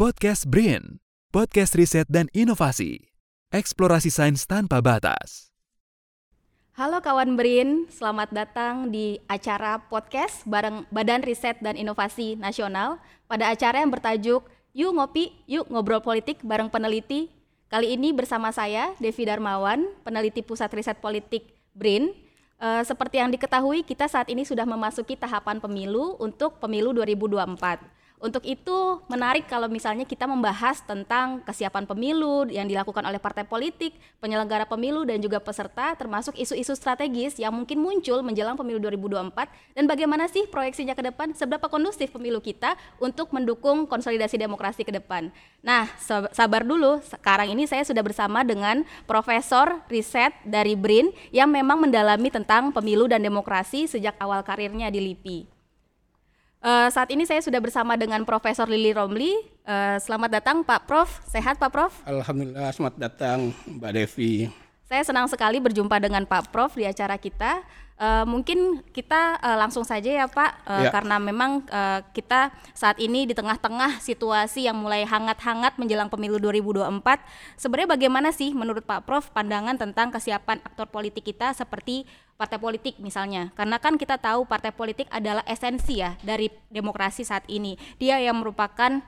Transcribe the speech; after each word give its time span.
Podcast 0.00 0.48
Brain, 0.48 0.96
podcast 1.28 1.76
riset 1.76 2.08
dan 2.08 2.32
inovasi. 2.32 3.12
Eksplorasi 3.52 4.08
sains 4.08 4.48
tanpa 4.48 4.80
batas. 4.80 5.52
Halo 6.72 7.04
kawan 7.04 7.36
Brin, 7.36 7.84
selamat 7.92 8.32
datang 8.32 8.88
di 8.88 9.20
acara 9.28 9.76
podcast 9.92 10.48
bareng 10.48 10.88
Badan 10.88 11.20
Riset 11.20 11.60
dan 11.60 11.76
Inovasi 11.76 12.32
Nasional 12.40 12.96
pada 13.28 13.52
acara 13.52 13.84
yang 13.84 13.92
bertajuk 13.92 14.48
Yuk 14.72 14.96
Ngopi, 14.96 15.36
Yuk 15.44 15.68
Ngobrol 15.68 16.00
Politik 16.00 16.40
bareng 16.48 16.72
peneliti. 16.72 17.28
Kali 17.68 17.92
ini 17.92 18.16
bersama 18.16 18.56
saya, 18.56 18.96
Devi 18.96 19.28
Darmawan, 19.28 19.84
peneliti 20.00 20.40
Pusat 20.40 20.80
Riset 20.80 20.96
Politik 21.04 21.44
BRIN. 21.76 22.08
E, 22.56 22.68
seperti 22.88 23.20
yang 23.20 23.28
diketahui, 23.28 23.84
kita 23.84 24.08
saat 24.08 24.32
ini 24.32 24.48
sudah 24.48 24.64
memasuki 24.64 25.12
tahapan 25.12 25.60
pemilu 25.60 26.16
untuk 26.16 26.56
pemilu 26.56 26.96
2024. 26.96 27.99
Untuk 28.20 28.44
itu 28.44 29.00
menarik 29.08 29.48
kalau 29.48 29.64
misalnya 29.64 30.04
kita 30.04 30.28
membahas 30.28 30.84
tentang 30.84 31.40
kesiapan 31.40 31.88
pemilu 31.88 32.44
yang 32.52 32.68
dilakukan 32.68 33.00
oleh 33.00 33.16
partai 33.16 33.48
politik, 33.48 33.96
penyelenggara 34.20 34.68
pemilu 34.68 35.08
dan 35.08 35.24
juga 35.24 35.40
peserta 35.40 35.96
termasuk 35.96 36.36
isu-isu 36.36 36.76
strategis 36.76 37.40
yang 37.40 37.48
mungkin 37.48 37.80
muncul 37.80 38.20
menjelang 38.20 38.60
pemilu 38.60 38.76
2024 38.76 39.32
dan 39.72 39.84
bagaimana 39.88 40.28
sih 40.28 40.44
proyeksinya 40.44 40.92
ke 40.92 41.00
depan, 41.00 41.32
seberapa 41.32 41.72
kondusif 41.72 42.12
pemilu 42.12 42.44
kita 42.44 42.76
untuk 43.00 43.32
mendukung 43.32 43.88
konsolidasi 43.88 44.36
demokrasi 44.36 44.84
ke 44.84 44.92
depan. 44.92 45.32
Nah, 45.64 45.88
sabar 46.36 46.60
dulu, 46.60 47.00
sekarang 47.00 47.48
ini 47.48 47.64
saya 47.64 47.88
sudah 47.88 48.04
bersama 48.04 48.44
dengan 48.44 48.84
Profesor 49.08 49.80
Riset 49.88 50.36
dari 50.44 50.76
BRIN 50.76 51.08
yang 51.32 51.48
memang 51.48 51.80
mendalami 51.80 52.28
tentang 52.28 52.68
pemilu 52.68 53.08
dan 53.08 53.24
demokrasi 53.24 53.88
sejak 53.88 54.12
awal 54.20 54.44
karirnya 54.44 54.92
di 54.92 55.00
LIPI. 55.00 55.59
Uh, 56.60 56.92
saat 56.92 57.08
ini 57.08 57.24
saya 57.24 57.40
sudah 57.40 57.56
bersama 57.56 57.96
dengan 57.96 58.20
Profesor 58.28 58.68
Lili 58.68 58.92
Romli. 58.92 59.32
Uh, 59.64 59.96
selamat 59.96 60.28
datang 60.28 60.60
Pak 60.60 60.84
Prof. 60.84 61.08
Sehat 61.24 61.56
Pak 61.56 61.72
Prof? 61.72 61.92
Alhamdulillah 62.04 62.68
selamat 62.76 63.00
datang 63.00 63.56
Mbak 63.64 63.92
Devi. 63.96 64.52
Saya 64.84 65.00
senang 65.00 65.24
sekali 65.24 65.56
berjumpa 65.56 65.96
dengan 65.96 66.28
Pak 66.28 66.52
Prof 66.52 66.76
di 66.76 66.84
acara 66.84 67.16
kita. 67.16 67.64
Uh, 68.00 68.24
mungkin 68.24 68.80
kita 68.96 69.36
uh, 69.44 69.60
langsung 69.60 69.84
saja 69.84 70.08
ya 70.08 70.24
Pak, 70.24 70.64
uh, 70.64 70.88
ya. 70.88 70.90
karena 70.90 71.20
memang 71.20 71.60
uh, 71.68 72.00
kita 72.16 72.48
saat 72.72 72.96
ini 72.96 73.28
di 73.28 73.36
tengah-tengah 73.36 74.00
situasi 74.00 74.64
yang 74.64 74.80
mulai 74.80 75.04
hangat-hangat 75.04 75.76
menjelang 75.76 76.08
pemilu 76.08 76.40
2024. 76.40 76.96
Sebenarnya 77.60 77.92
bagaimana 77.92 78.32
sih 78.32 78.56
menurut 78.56 78.88
Pak 78.88 79.04
Prof 79.04 79.28
pandangan 79.36 79.76
tentang 79.76 80.08
kesiapan 80.16 80.64
aktor 80.64 80.88
politik 80.88 81.28
kita 81.28 81.52
seperti 81.52 82.08
partai 82.40 82.56
politik 82.56 82.96
misalnya? 83.04 83.52
Karena 83.52 83.76
kan 83.76 84.00
kita 84.00 84.16
tahu 84.16 84.48
partai 84.48 84.72
politik 84.72 85.04
adalah 85.12 85.44
esensi 85.44 86.00
ya 86.00 86.16
dari 86.24 86.48
demokrasi 86.72 87.28
saat 87.28 87.44
ini. 87.52 87.76
Dia 88.00 88.16
yang 88.16 88.40
merupakan 88.40 89.04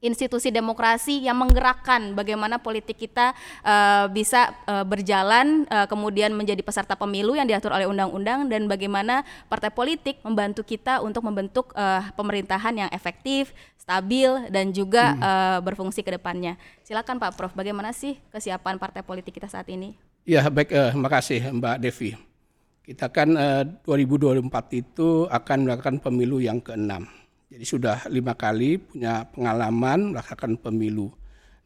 institusi 0.00 0.48
demokrasi 0.48 1.20
yang 1.20 1.36
menggerakkan 1.36 2.16
bagaimana 2.16 2.56
politik 2.56 2.96
kita 2.96 3.36
uh, 3.60 4.08
bisa 4.08 4.56
uh, 4.64 4.84
berjalan 4.84 5.68
uh, 5.68 5.84
kemudian 5.84 6.32
menjadi 6.32 6.64
peserta 6.64 6.96
pemilu 6.96 7.36
yang 7.36 7.44
diatur 7.44 7.76
oleh 7.76 7.84
undang-undang 7.84 8.48
dan 8.48 8.64
bagaimana 8.64 9.22
partai 9.52 9.68
politik 9.68 10.16
membantu 10.24 10.64
kita 10.64 11.04
untuk 11.04 11.20
membentuk 11.20 11.76
uh, 11.76 12.00
pemerintahan 12.16 12.88
yang 12.88 12.90
efektif, 12.90 13.52
stabil 13.76 14.48
dan 14.48 14.72
juga 14.72 15.12
hmm. 15.12 15.20
uh, 15.20 15.58
berfungsi 15.60 16.00
ke 16.00 16.16
depannya. 16.16 16.56
Silakan 16.80 17.20
Pak 17.20 17.36
Prof, 17.36 17.52
bagaimana 17.52 17.92
sih 17.92 18.16
kesiapan 18.32 18.80
partai 18.80 19.04
politik 19.04 19.36
kita 19.36 19.52
saat 19.52 19.68
ini? 19.68 19.92
Ya, 20.24 20.48
baik 20.48 20.72
uh, 20.72 20.96
makasih 20.96 21.52
Mbak 21.52 21.76
Devi. 21.84 22.16
Kita 22.80 23.12
kan 23.12 23.36
uh, 23.36 23.62
2024 23.84 24.48
itu 24.72 25.28
akan 25.28 25.58
melakukan 25.68 26.00
pemilu 26.00 26.40
yang 26.40 26.58
keenam 26.58 27.19
jadi 27.50 27.64
sudah 27.66 27.96
lima 28.06 28.38
kali 28.38 28.78
punya 28.78 29.26
pengalaman 29.26 30.14
melaksanakan 30.14 30.54
pemilu. 30.62 31.10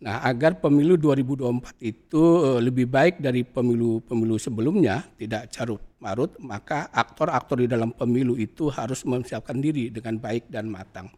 Nah, 0.01 0.21
agar 0.25 0.57
pemilu 0.57 0.97
2024 0.97 1.81
itu 1.85 2.23
eh, 2.45 2.61
lebih 2.65 2.89
baik 2.89 3.21
dari 3.21 3.45
pemilu-pemilu 3.45 4.37
sebelumnya, 4.41 5.05
tidak 5.21 5.53
carut 5.53 5.81
marut, 6.01 6.33
maka 6.41 6.89
aktor-aktor 6.93 7.61
di 7.61 7.69
dalam 7.69 7.93
pemilu 7.93 8.37
itu 8.37 8.73
harus 8.73 9.05
mempersiapkan 9.05 9.57
diri 9.61 9.93
dengan 9.93 10.17
baik 10.17 10.49
dan 10.49 10.73
matang. 10.73 11.09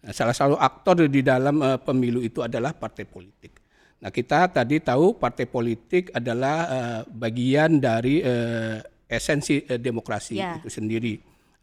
Nah, 0.00 0.12
salah 0.12 0.36
satu 0.36 0.56
aktor 0.56 1.04
di 1.08 1.20
dalam 1.20 1.60
uh, 1.60 1.76
pemilu 1.76 2.24
itu 2.24 2.40
adalah 2.40 2.72
partai 2.72 3.04
politik. 3.04 3.60
Nah, 4.00 4.08
kita 4.08 4.48
tadi 4.48 4.80
tahu 4.80 5.20
partai 5.20 5.44
politik 5.44 6.08
adalah 6.16 6.56
uh, 6.68 7.00
bagian 7.04 7.76
dari 7.76 8.24
uh, 8.24 8.80
esensi 9.04 9.60
uh, 9.68 9.76
demokrasi 9.76 10.40
yeah. 10.40 10.56
itu 10.56 10.72
sendiri 10.72 11.20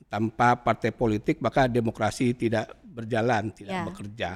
tanpa 0.07 0.55
partai 0.61 0.93
politik 0.93 1.41
maka 1.41 1.65
demokrasi 1.67 2.37
tidak 2.37 2.71
berjalan, 2.85 3.51
tidak 3.53 3.73
ya. 3.73 3.85
bekerja. 3.85 4.29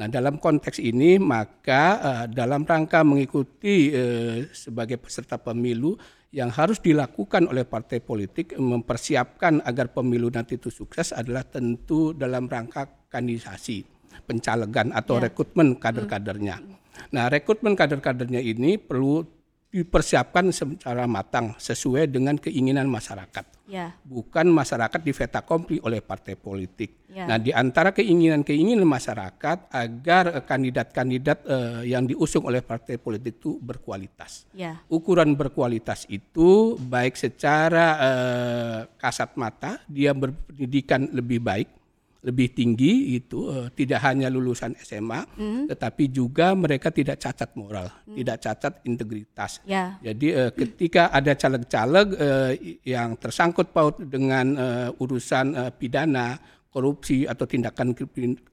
Nah, 0.00 0.08
dalam 0.08 0.40
konteks 0.40 0.80
ini 0.80 1.20
maka 1.20 1.84
uh, 2.00 2.26
dalam 2.30 2.64
rangka 2.64 3.04
mengikuti 3.04 3.92
uh, 3.92 4.48
sebagai 4.48 4.96
peserta 4.96 5.36
pemilu 5.36 5.98
yang 6.30 6.48
harus 6.48 6.78
dilakukan 6.78 7.50
oleh 7.50 7.66
partai 7.66 7.98
politik 8.00 8.54
mempersiapkan 8.54 9.60
agar 9.66 9.90
pemilu 9.90 10.30
nanti 10.30 10.56
itu 10.56 10.70
sukses 10.70 11.10
adalah 11.10 11.42
tentu 11.42 12.14
dalam 12.14 12.46
rangka 12.46 13.10
kandidasi, 13.10 13.82
pencalegan 14.24 14.94
atau 14.94 15.18
ya. 15.18 15.28
rekrutmen 15.28 15.76
kader-kadernya. 15.76 16.56
Hmm. 16.62 16.78
Nah, 17.10 17.26
rekrutmen 17.26 17.74
kader-kadernya 17.74 18.40
ini 18.40 18.78
perlu 18.78 19.26
dipersiapkan 19.70 20.50
secara 20.50 21.06
matang 21.06 21.54
sesuai 21.54 22.10
dengan 22.10 22.34
keinginan 22.34 22.90
masyarakat. 22.90 23.70
Ya. 23.70 23.94
Bukan 24.02 24.50
masyarakat 24.50 24.98
diveta 24.98 25.46
kompli 25.46 25.78
oleh 25.86 26.02
partai 26.02 26.34
politik. 26.34 27.06
Ya. 27.06 27.30
Nah, 27.30 27.38
di 27.38 27.54
antara 27.54 27.94
keinginan-keinginan 27.94 28.82
masyarakat 28.82 29.70
agar 29.70 30.42
kandidat-kandidat 30.42 31.38
uh, 31.46 31.82
yang 31.86 32.02
diusung 32.02 32.50
oleh 32.50 32.66
partai 32.66 32.98
politik 32.98 33.38
itu 33.38 33.62
berkualitas. 33.62 34.50
Ya. 34.58 34.82
Ukuran 34.90 35.38
berkualitas 35.38 36.02
itu 36.10 36.74
baik 36.74 37.14
secara 37.14 37.86
uh, 37.94 38.78
kasat 38.98 39.38
mata 39.38 39.78
dia 39.86 40.10
berpendidikan 40.10 41.06
lebih 41.14 41.38
baik 41.38 41.79
lebih 42.20 42.52
tinggi 42.52 43.16
itu 43.16 43.48
uh, 43.48 43.68
tidak 43.72 44.04
hanya 44.04 44.28
lulusan 44.28 44.76
SMA 44.76 45.24
mm. 45.24 45.62
tetapi 45.72 46.12
juga 46.12 46.52
mereka 46.52 46.92
tidak 46.92 47.16
cacat 47.16 47.56
moral, 47.56 47.88
mm. 48.04 48.16
tidak 48.20 48.36
cacat 48.44 48.72
integritas. 48.84 49.64
Yeah. 49.64 49.96
Jadi 50.04 50.28
uh, 50.36 50.50
ketika 50.52 51.08
ada 51.08 51.32
caleg-caleg 51.32 52.08
uh, 52.20 52.52
yang 52.84 53.16
tersangkut 53.16 53.72
paut 53.72 53.96
dengan 53.96 54.46
uh, 54.56 54.88
urusan 55.00 55.46
uh, 55.56 55.70
pidana, 55.72 56.36
korupsi 56.70 57.26
atau 57.26 57.50
tindakan 57.50 57.98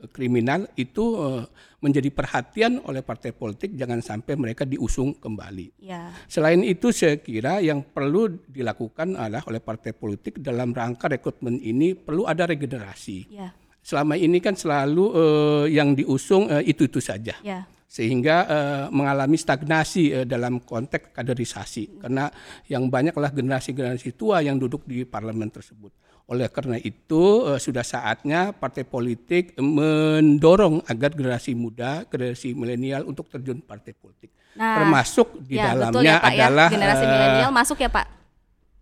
kriminal 0.10 0.66
itu 0.74 1.22
uh, 1.22 1.46
menjadi 1.86 2.10
perhatian 2.10 2.82
oleh 2.90 3.06
partai 3.06 3.30
politik 3.30 3.78
jangan 3.78 4.02
sampai 4.02 4.34
mereka 4.34 4.66
diusung 4.66 5.22
kembali. 5.22 5.78
Ya. 5.86 6.10
Selain 6.26 6.66
itu 6.66 6.90
saya 6.90 7.22
kira 7.22 7.62
yang 7.62 7.86
perlu 7.86 8.42
dilakukan 8.50 9.14
adalah 9.14 9.46
oleh 9.46 9.62
partai 9.62 9.94
politik 9.94 10.42
dalam 10.42 10.74
rangka 10.74 11.06
rekrutmen 11.06 11.62
ini 11.62 11.94
perlu 11.94 12.26
ada 12.26 12.50
regenerasi. 12.50 13.30
Ya. 13.30 13.54
Selama 13.86 14.18
ini 14.18 14.42
kan 14.42 14.58
selalu 14.58 15.06
uh, 15.14 15.66
yang 15.70 15.94
diusung 15.94 16.50
uh, 16.50 16.60
itu-itu 16.66 16.98
saja. 16.98 17.38
Ya. 17.46 17.70
Sehingga 17.88 18.36
uh, 18.50 18.86
mengalami 18.90 19.38
stagnasi 19.38 20.12
uh, 20.12 20.26
dalam 20.26 20.60
konteks 20.66 21.14
kaderisasi 21.14 22.02
karena 22.02 22.34
yang 22.66 22.90
banyaklah 22.90 23.30
generasi-generasi 23.30 24.18
tua 24.18 24.42
yang 24.42 24.58
duduk 24.58 24.90
di 24.90 25.06
parlemen 25.06 25.54
tersebut. 25.54 26.07
Oleh 26.28 26.52
karena 26.52 26.76
itu 26.76 27.48
uh, 27.48 27.56
sudah 27.56 27.88
saatnya 27.88 28.52
partai 28.52 28.84
politik 28.84 29.56
mendorong 29.56 30.84
agar 30.84 31.16
generasi 31.16 31.56
muda, 31.56 32.04
generasi 32.04 32.52
milenial 32.52 33.08
untuk 33.08 33.32
terjun 33.32 33.64
partai 33.64 33.96
politik. 33.96 34.36
Nah, 34.60 34.84
Termasuk 34.84 35.40
di 35.48 35.56
ya, 35.56 35.72
dalamnya 35.72 36.20
ya, 36.20 36.20
Pak, 36.20 36.28
ya. 36.28 36.44
adalah 36.44 36.68
ya. 36.68 36.74
generasi 36.76 37.04
uh, 37.08 37.12
milenial 37.16 37.52
masuk 37.56 37.78
ya 37.80 37.88
Pak. 37.88 38.06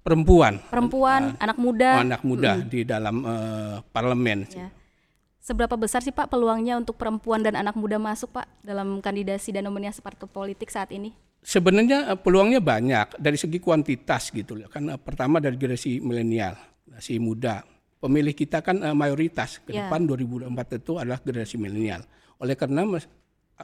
Perempuan. 0.01 0.53
Perempuan, 0.73 1.21
uh, 1.37 1.43
anak 1.45 1.57
muda. 1.61 1.89
Anak 2.01 2.21
muda 2.25 2.51
hmm. 2.57 2.65
di 2.65 2.79
dalam 2.81 3.15
uh, 3.21 3.77
parlemen. 3.93 4.49
Ya. 4.49 4.73
Seberapa 5.37 5.77
besar 5.77 6.01
sih 6.01 6.09
Pak 6.09 6.25
peluangnya 6.33 6.81
untuk 6.81 6.97
perempuan 6.97 7.45
dan 7.45 7.53
anak 7.53 7.77
muda 7.77 8.01
masuk 8.01 8.33
Pak 8.33 8.49
dalam 8.65 8.97
kandidasi 9.05 9.53
dan 9.53 9.69
nominasi 9.69 10.01
partai 10.01 10.25
politik 10.25 10.73
saat 10.73 10.89
ini? 10.89 11.13
Sebenarnya 11.45 12.17
peluangnya 12.17 12.57
banyak 12.57 13.21
dari 13.21 13.37
segi 13.37 13.61
kuantitas 13.61 14.33
gitu 14.33 14.57
kan 14.65 14.97
pertama 14.97 15.37
dari 15.37 15.53
generasi 15.53 16.01
milenial 16.01 16.57
generasi 16.85 17.17
muda. 17.17 17.65
Pemilih 17.97 18.37
kita 18.37 18.61
kan 18.61 18.77
uh, 18.85 18.93
mayoritas 18.93 19.57
ke 19.65 19.73
yeah. 19.73 19.89
depan 19.89 20.05
2024 20.05 20.77
itu 20.77 20.93
adalah 21.01 21.19
generasi 21.25 21.55
milenial. 21.57 22.05
Oleh 22.37 22.53
karena 22.53 22.85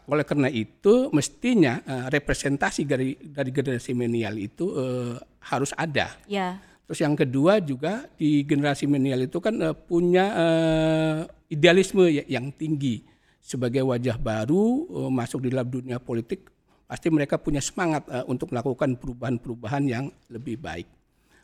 oleh 0.08 0.26
karena 0.26 0.50
itu 0.50 1.14
mestinya 1.14 1.78
uh, 1.86 2.08
representasi 2.10 2.82
dari 2.90 3.14
dari 3.22 3.52
generasi 3.54 3.94
milenial 3.94 4.36
itu 4.42 4.74
uh, 4.74 5.22
harus 5.46 5.70
ada. 5.78 6.18
Yeah. 6.26 6.58
Terus 6.90 7.00
yang 7.06 7.16
kedua 7.16 7.62
juga 7.62 8.10
di 8.18 8.42
generasi 8.44 8.90
milenial 8.90 9.30
itu 9.30 9.38
kan 9.38 9.56
uh, 9.62 9.78
punya 9.78 10.26
uh, 10.34 11.20
idealisme 11.48 12.10
ya, 12.10 12.26
yang 12.26 12.50
tinggi 12.56 13.06
sebagai 13.38 13.86
wajah 13.86 14.18
baru 14.18 14.90
uh, 14.90 15.12
masuk 15.12 15.46
di 15.46 15.54
dalam 15.54 15.70
dunia 15.70 16.02
politik 16.02 16.50
pasti 16.92 17.08
mereka 17.08 17.40
punya 17.40 17.64
semangat 17.64 18.04
uh, 18.12 18.28
untuk 18.28 18.52
melakukan 18.52 19.00
perubahan-perubahan 19.00 19.84
yang 19.88 20.12
lebih 20.28 20.60
baik. 20.60 20.88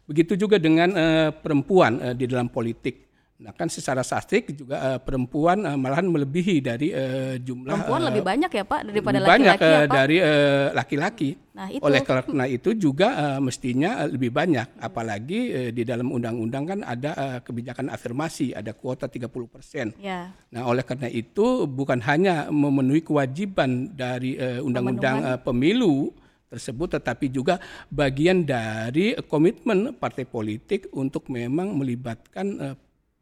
Begitu 0.07 0.39
juga 0.39 0.55
dengan 0.55 0.89
uh, 0.95 1.29
perempuan 1.35 1.99
uh, 1.99 2.15
di 2.15 2.25
dalam 2.25 2.47
politik. 2.47 3.07
Nah 3.37 3.53
kan 3.53 3.69
secara 3.69 4.01
statistik 4.01 4.49
juga 4.49 4.81
uh, 4.81 4.97
perempuan 4.97 5.61
uh, 5.61 5.77
malahan 5.77 6.09
melebihi 6.09 6.57
dari 6.57 6.89
uh, 6.89 7.37
jumlah 7.37 7.69
perempuan 7.69 8.01
uh, 8.01 8.05
lebih 8.09 8.23
banyak 8.25 8.49
ya 8.49 8.63
Pak 8.65 8.81
daripada 8.89 9.17
laki-laki 9.21 9.33
banyak 9.37 9.57
uh, 9.61 9.69
ya, 9.69 9.81
dari 9.85 10.17
uh, 10.17 10.65
laki-laki. 10.73 11.29
Nah, 11.53 11.67
itu. 11.69 11.83
Oleh 11.85 12.01
karena 12.01 12.45
itu 12.49 12.69
juga 12.73 13.07
uh, 13.13 13.39
mestinya 13.43 14.01
uh, 14.01 14.09
lebih 14.09 14.33
banyak 14.33 14.81
apalagi 14.81 15.39
uh, 15.53 15.69
di 15.69 15.85
dalam 15.85 16.09
undang-undang 16.09 16.65
kan 16.65 16.79
ada 16.81 17.11
uh, 17.13 17.39
kebijakan 17.45 17.93
afirmasi, 17.93 18.57
ada 18.57 18.73
kuota 18.73 19.05
30%. 19.05 20.01
Ya. 20.01 20.33
Nah, 20.49 20.65
oleh 20.65 20.81
karena 20.81 21.05
itu 21.05 21.69
bukan 21.69 22.01
hanya 22.09 22.49
memenuhi 22.49 23.05
kewajiban 23.05 23.93
dari 23.93 24.33
uh, 24.41 24.65
undang-undang 24.65 25.21
uh, 25.21 25.37
pemilu 25.37 26.09
tersebut 26.47 26.99
tetapi 26.99 27.27
juga 27.27 27.59
bagian 27.91 28.47
dari 28.47 29.15
komitmen 29.27 29.95
partai 29.95 30.23
politik 30.23 30.87
untuk 30.95 31.27
memang 31.27 31.75
melibatkan 31.75 32.47
uh, 32.59 32.75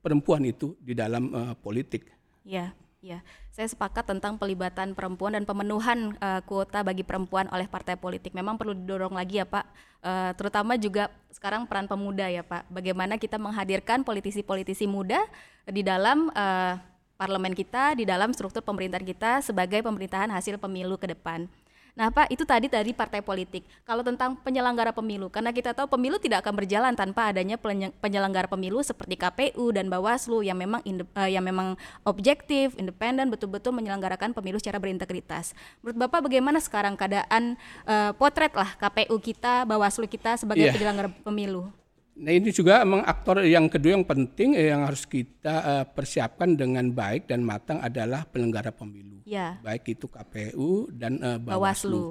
perempuan 0.06 0.46
itu 0.46 0.78
di 0.78 0.94
dalam 0.94 1.34
uh, 1.34 1.54
politik. 1.58 2.06
Ya, 2.46 2.78
ya. 3.02 3.26
Saya 3.50 3.66
sepakat 3.72 4.06
tentang 4.06 4.38
pelibatan 4.38 4.94
perempuan 4.94 5.34
dan 5.34 5.50
pemenuhan 5.50 6.14
uh, 6.22 6.46
kuota 6.46 6.86
bagi 6.86 7.02
perempuan 7.02 7.50
oleh 7.50 7.66
partai 7.66 7.98
politik. 7.98 8.38
Memang 8.38 8.62
perlu 8.62 8.78
didorong 8.78 9.18
lagi 9.18 9.42
ya 9.42 9.48
Pak, 9.50 9.66
uh, 10.06 10.32
terutama 10.38 10.78
juga 10.78 11.10
sekarang 11.34 11.66
peran 11.66 11.90
pemuda 11.90 12.30
ya 12.30 12.46
Pak. 12.46 12.70
Bagaimana 12.70 13.18
kita 13.18 13.42
menghadirkan 13.42 14.06
politisi-politisi 14.06 14.86
muda 14.86 15.26
di 15.66 15.82
dalam 15.82 16.30
uh, 16.38 16.78
parlemen 17.16 17.56
kita, 17.56 17.96
di 17.98 18.04
dalam 18.04 18.36
struktur 18.36 18.62
pemerintahan 18.62 19.08
kita 19.08 19.32
sebagai 19.42 19.82
pemerintahan 19.82 20.30
hasil 20.30 20.60
pemilu 20.60 21.00
ke 21.00 21.10
depan. 21.16 21.48
Nah, 21.96 22.12
Pak, 22.12 22.28
itu 22.28 22.44
tadi 22.44 22.68
dari 22.68 22.92
partai 22.92 23.24
politik. 23.24 23.64
Kalau 23.88 24.04
tentang 24.04 24.36
penyelenggara 24.36 24.92
pemilu, 24.92 25.32
karena 25.32 25.56
kita 25.56 25.72
tahu 25.72 25.88
pemilu 25.96 26.20
tidak 26.20 26.44
akan 26.44 26.60
berjalan 26.60 26.92
tanpa 26.92 27.32
adanya 27.32 27.56
penyelenggara 28.04 28.52
pemilu 28.52 28.84
seperti 28.84 29.16
KPU 29.16 29.72
dan 29.72 29.88
Bawaslu 29.88 30.44
yang 30.44 30.60
memang 30.60 30.84
uh, 30.84 31.30
yang 31.32 31.48
memang 31.48 31.80
objektif, 32.04 32.76
independen, 32.76 33.32
betul-betul 33.32 33.72
menyelenggarakan 33.72 34.36
pemilu 34.36 34.60
secara 34.60 34.76
berintegritas. 34.76 35.56
Menurut 35.80 36.04
Bapak 36.04 36.28
bagaimana 36.28 36.60
sekarang 36.60 37.00
keadaan 37.00 37.56
uh, 37.88 38.12
potret 38.20 38.52
lah 38.52 38.76
KPU 38.76 39.16
kita, 39.24 39.64
Bawaslu 39.64 40.12
kita 40.12 40.36
sebagai 40.36 40.68
yeah. 40.68 40.76
penyelenggara 40.76 41.10
pemilu? 41.24 41.72
Nah 42.16 42.32
ini 42.32 42.48
juga 42.48 42.80
memang 42.88 43.04
aktor 43.04 43.44
yang 43.44 43.68
kedua 43.68 44.00
yang 44.00 44.08
penting 44.08 44.56
eh, 44.56 44.72
yang 44.72 44.88
harus 44.88 45.04
kita 45.04 45.56
uh, 45.60 45.84
persiapkan 45.84 46.56
dengan 46.56 46.88
baik 46.88 47.28
dan 47.28 47.44
matang 47.44 47.84
adalah 47.84 48.24
penyelenggara 48.24 48.72
pemilu, 48.72 49.20
ya. 49.28 49.60
baik 49.60 50.00
itu 50.00 50.08
KPU 50.08 50.96
dan 50.96 51.20
uh, 51.20 51.36
Bawaslu. 51.36 51.60
Bawaslu. 51.60 52.04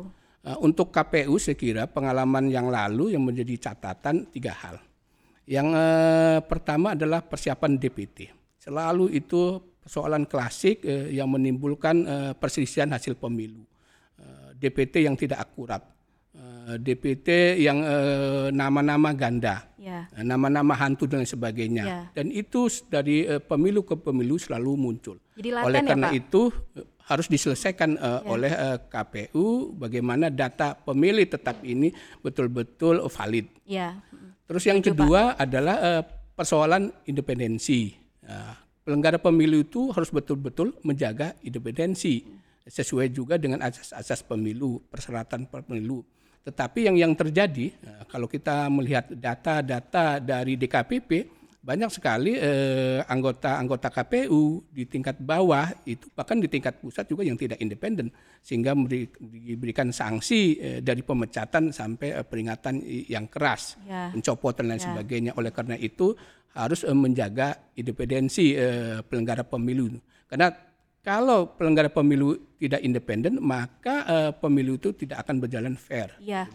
Uh, 0.44 0.58
untuk 0.60 0.92
KPU 0.92 1.40
saya 1.40 1.56
kira 1.56 1.88
pengalaman 1.88 2.52
yang 2.52 2.68
lalu 2.68 3.16
yang 3.16 3.24
menjadi 3.24 3.72
catatan 3.72 4.28
tiga 4.28 4.52
hal. 4.52 4.76
Yang 5.48 5.72
uh, 5.72 6.38
pertama 6.44 6.92
adalah 6.92 7.24
persiapan 7.24 7.80
DPT. 7.80 8.28
Selalu 8.60 9.08
itu 9.08 9.56
persoalan 9.80 10.28
klasik 10.28 10.84
uh, 10.84 11.08
yang 11.08 11.32
menimbulkan 11.32 11.96
uh, 12.04 12.32
perselisihan 12.36 12.92
hasil 12.92 13.16
pemilu. 13.16 13.64
Uh, 14.20 14.52
DPT 14.60 15.08
yang 15.08 15.16
tidak 15.16 15.48
akurat 15.48 15.80
Eh, 15.80 15.93
DPT 16.80 17.60
yang 17.60 17.84
uh, 17.84 18.48
nama-nama 18.48 19.12
ganda, 19.12 19.68
ya. 19.76 20.08
Eh, 20.16 20.24
nama-nama 20.24 20.72
hantu 20.72 21.04
dan 21.04 21.28
sebagainya, 21.28 21.84
ya. 21.84 22.00
dan 22.16 22.32
itu 22.32 22.66
dari 22.88 23.28
uh, 23.28 23.40
pemilu 23.40 23.84
ke 23.84 23.94
pemilu 24.00 24.40
selalu 24.40 24.72
muncul. 24.74 25.16
Jadi 25.36 25.48
oleh 25.52 25.80
ya, 25.84 25.88
karena 25.92 26.08
Pak? 26.08 26.20
itu 26.20 26.42
harus 27.04 27.26
diselesaikan 27.28 28.00
uh, 28.00 28.24
ya. 28.24 28.30
oleh 28.32 28.52
uh, 28.52 28.78
KPU 28.88 29.76
bagaimana 29.76 30.32
data 30.32 30.72
pemilih 30.72 31.28
tetap 31.28 31.60
ini 31.60 31.92
betul-betul 32.24 33.04
valid. 33.12 33.46
Ya. 33.68 34.00
Terus 34.48 34.64
yang 34.64 34.80
Setuju, 34.80 34.92
kedua 34.96 35.20
Pak. 35.36 35.44
adalah 35.44 35.76
uh, 35.80 36.02
persoalan 36.32 36.88
independensi. 37.04 37.92
Uh, 38.24 38.56
penyelenggara 38.84 39.20
pemilu 39.20 39.64
itu 39.64 39.92
harus 39.92 40.08
betul-betul 40.08 40.72
menjaga 40.80 41.36
independensi 41.44 42.24
sesuai 42.64 43.12
juga 43.12 43.36
dengan 43.36 43.60
asas-asas 43.60 44.24
pemilu, 44.24 44.80
persyaratan 44.88 45.44
pemilu 45.48 46.00
tetapi 46.44 46.86
yang 46.92 46.96
yang 46.96 47.12
terjadi 47.16 47.72
eh, 47.72 48.02
kalau 48.06 48.28
kita 48.28 48.68
melihat 48.68 49.08
data-data 49.10 50.20
dari 50.20 50.60
DKPP 50.60 51.10
banyak 51.64 51.88
sekali 51.88 52.36
eh, 52.36 53.00
anggota-anggota 53.08 53.88
KPU 53.88 54.68
di 54.68 54.84
tingkat 54.84 55.16
bawah 55.16 55.72
itu 55.88 56.12
bahkan 56.12 56.36
di 56.36 56.44
tingkat 56.44 56.76
pusat 56.76 57.08
juga 57.08 57.24
yang 57.24 57.40
tidak 57.40 57.56
independen 57.56 58.12
sehingga 58.44 58.76
memberi, 58.76 59.08
diberikan 59.16 59.88
sanksi 59.88 60.60
eh, 60.60 60.78
dari 60.84 61.00
pemecatan 61.00 61.72
sampai 61.72 62.20
eh, 62.20 62.26
peringatan 62.28 62.84
yang 63.08 63.24
keras, 63.32 63.80
ya. 63.88 64.12
pencopotan 64.12 64.68
dan 64.68 64.76
ya. 64.76 64.92
sebagainya. 64.92 65.32
Oleh 65.40 65.56
karena 65.56 65.80
itu 65.80 66.12
harus 66.52 66.84
eh, 66.84 66.92
menjaga 66.92 67.56
independensi 67.80 68.52
eh, 68.52 69.00
penyelenggara 69.00 69.48
pemilu 69.48 69.96
karena 70.28 70.52
kalau 71.04 71.52
penyelenggara 71.52 71.92
pemilu 71.92 72.40
tidak 72.56 72.80
independen, 72.80 73.36
maka 73.44 74.08
uh, 74.08 74.30
pemilu 74.32 74.80
itu 74.80 74.96
tidak 74.96 75.20
akan 75.20 75.36
berjalan 75.36 75.76
fair. 75.76 76.16
Iya. 76.16 76.48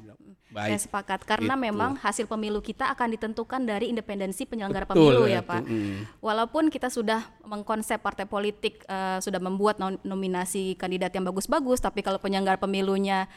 Baik. 0.49 0.73
Saya 0.73 0.79
sepakat 0.81 1.19
karena 1.29 1.53
itu. 1.53 1.65
memang 1.69 1.93
hasil 2.01 2.25
pemilu 2.25 2.57
kita 2.57 2.89
akan 2.89 3.13
ditentukan 3.13 3.61
dari 3.61 3.93
independensi 3.93 4.49
penyelenggara 4.49 4.89
Betul, 4.89 5.13
pemilu 5.13 5.29
ya, 5.29 5.45
Pak. 5.45 5.61
Mm. 5.61 6.09
Walaupun 6.25 6.73
kita 6.73 6.89
sudah 6.89 7.21
mengkonsep 7.45 8.01
partai 8.01 8.25
politik 8.25 8.81
uh, 8.89 9.21
sudah 9.21 9.37
membuat 9.37 9.77
nominasi 10.01 10.73
kandidat 10.73 11.13
yang 11.13 11.29
bagus-bagus, 11.29 11.77
tapi 11.77 12.01
kalau 12.01 12.17
penyelenggara 12.17 12.57
pemilunya 12.57 13.29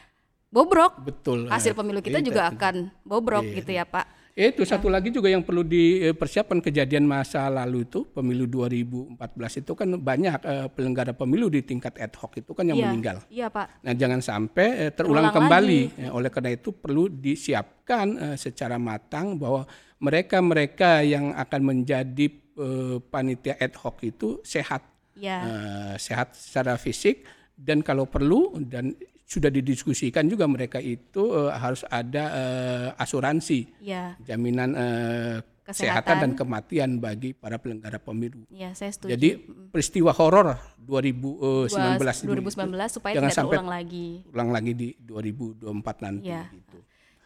bobrok, 0.49 1.05
Betul. 1.05 1.53
Hasil 1.53 1.77
pemilu 1.77 2.01
kita 2.01 2.25
juga 2.25 2.49
akan 2.49 2.89
bobrok 3.05 3.45
iya. 3.45 3.57
gitu 3.61 3.71
ya, 3.77 3.85
Pak. 3.85 4.22
Itu 4.33 4.65
satu 4.65 4.89
lagi 4.89 5.13
juga 5.13 5.29
yang 5.29 5.45
perlu 5.45 5.61
dipersiapkan 5.61 6.65
kejadian 6.65 7.05
masa 7.05 7.53
lalu 7.53 7.85
itu 7.85 8.09
pemilu 8.17 8.49
2014 8.49 9.21
itu 9.61 9.73
kan 9.77 9.89
banyak 9.93 10.41
uh, 10.41 10.67
penyelenggara 10.73 11.13
pemilu 11.13 11.53
di 11.53 11.61
tingkat 11.61 12.01
ad 12.01 12.17
hoc 12.17 12.41
itu 12.41 12.57
kan 12.57 12.65
yang 12.65 12.81
ya, 12.81 12.89
meninggal. 12.89 13.17
Iya 13.29 13.53
Pak. 13.53 13.85
Nah 13.85 13.93
jangan 13.93 14.25
sampai 14.25 14.89
uh, 14.89 14.93
terulang 14.97 15.29
Ulang 15.29 15.37
kembali. 15.37 15.81
Ya, 16.01 16.09
oleh 16.17 16.33
karena 16.33 16.57
itu 16.57 16.73
perlu 16.73 17.13
disiapkan 17.13 18.07
uh, 18.17 18.37
secara 18.41 18.81
matang 18.81 19.37
bahwa 19.37 19.69
mereka-mereka 20.01 21.05
yang 21.05 21.37
akan 21.37 21.61
menjadi 21.61 22.33
uh, 22.57 23.05
panitia 23.13 23.61
ad 23.61 23.77
hoc 23.77 24.01
itu 24.01 24.41
sehat, 24.49 24.81
ya. 25.13 25.39
uh, 25.45 25.95
sehat 26.01 26.33
secara 26.33 26.81
fisik 26.81 27.29
dan 27.53 27.85
kalau 27.85 28.09
perlu 28.09 28.57
dan 28.65 28.97
sudah 29.33 29.49
didiskusikan 29.49 30.29
juga 30.29 30.45
mereka 30.45 30.77
itu 30.77 31.33
uh, 31.33 31.57
harus 31.57 31.89
ada 31.89 32.25
uh, 32.29 32.89
asuransi 33.01 33.65
ya. 33.81 34.13
jaminan 34.21 34.77
uh, 34.77 35.37
kesehatan 35.65 36.17
dan 36.21 36.33
kematian 36.37 36.91
bagi 37.01 37.33
para 37.33 37.57
penyelenggara 37.57 37.97
pemilu. 37.97 38.45
Ya, 38.53 38.77
saya 38.77 38.93
setuju. 38.93 39.17
Jadi 39.17 39.41
peristiwa 39.73 40.13
horor 40.13 40.61
2019 40.85 42.29
2019 42.29 42.93
supaya 42.93 43.15
jangan 43.17 43.31
tidak 43.33 43.39
sampai 43.41 43.57
ulang 43.57 43.71
lagi. 43.73 44.09
Ulang 44.29 44.51
lagi 44.53 44.73
di 44.77 44.89
2024 45.01 46.05
nanti 46.05 46.29
ya. 46.29 46.45
gitu. 46.53 46.79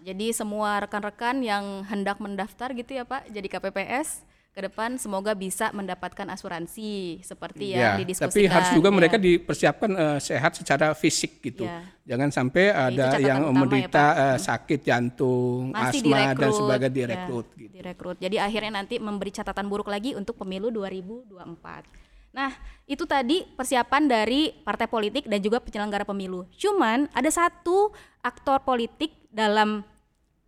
Jadi 0.07 0.27
semua 0.31 0.79
rekan-rekan 0.87 1.43
yang 1.43 1.83
hendak 1.91 2.23
mendaftar 2.23 2.71
gitu 2.79 2.95
ya 2.95 3.03
Pak 3.03 3.27
jadi 3.27 3.49
KPPS 3.51 4.23
ke 4.57 4.73
depan 4.73 4.97
semoga 4.97 5.37
bisa 5.37 5.69
mendapatkan 5.77 6.25
asuransi 6.33 7.21
seperti 7.21 7.77
ya, 7.77 7.93
yang 7.93 8.01
didiskusikan. 8.01 8.33
Tapi 8.33 8.49
harus 8.49 8.71
juga 8.73 8.89
ya. 8.89 8.97
mereka 8.97 9.17
dipersiapkan 9.21 9.91
uh, 9.93 10.17
sehat 10.17 10.57
secara 10.57 10.97
fisik 10.97 11.45
gitu. 11.45 11.69
Ya. 11.69 11.85
Jangan 12.09 12.33
sampai 12.33 12.73
ada 12.73 13.21
yang 13.21 13.53
menderita 13.53 14.05
ya, 14.17 14.25
uh, 14.33 14.39
sakit 14.41 14.81
jantung, 14.81 15.77
Masih 15.77 16.01
asma 16.01 16.09
direkrut, 16.09 16.41
dan 16.41 16.51
sebagainya 16.57 16.89
direkrut. 16.97 17.47
Ya, 17.53 17.61
gitu. 17.61 17.73
Direkrut. 17.77 18.17
Jadi 18.17 18.37
akhirnya 18.41 18.73
nanti 18.81 18.97
memberi 18.97 19.29
catatan 19.29 19.69
buruk 19.69 19.93
lagi 19.93 20.17
untuk 20.17 20.41
pemilu 20.41 20.73
2024. 20.73 22.33
Nah, 22.33 22.57
itu 22.89 23.05
tadi 23.05 23.45
persiapan 23.45 24.09
dari 24.09 24.57
partai 24.65 24.89
politik 24.89 25.29
dan 25.29 25.37
juga 25.45 25.61
penyelenggara 25.61 26.09
pemilu. 26.09 26.49
Cuman 26.57 27.13
ada 27.13 27.29
satu 27.29 27.93
aktor 28.25 28.65
politik 28.65 29.13
dalam 29.29 29.85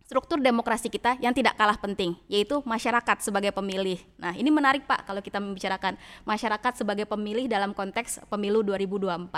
struktur 0.09 0.41
demokrasi 0.41 0.89
kita 0.89 1.21
yang 1.21 1.37
tidak 1.37 1.53
kalah 1.53 1.77
penting, 1.77 2.17
yaitu 2.25 2.65
masyarakat 2.65 3.21
sebagai 3.21 3.53
pemilih. 3.53 4.01
Nah, 4.17 4.33
ini 4.33 4.49
menarik 4.49 4.89
Pak 4.89 5.05
kalau 5.05 5.21
kita 5.21 5.37
membicarakan 5.37 6.01
masyarakat 6.25 6.81
sebagai 6.81 7.05
pemilih 7.05 7.45
dalam 7.45 7.77
konteks 7.77 8.25
pemilu 8.25 8.65
2024. 8.65 9.29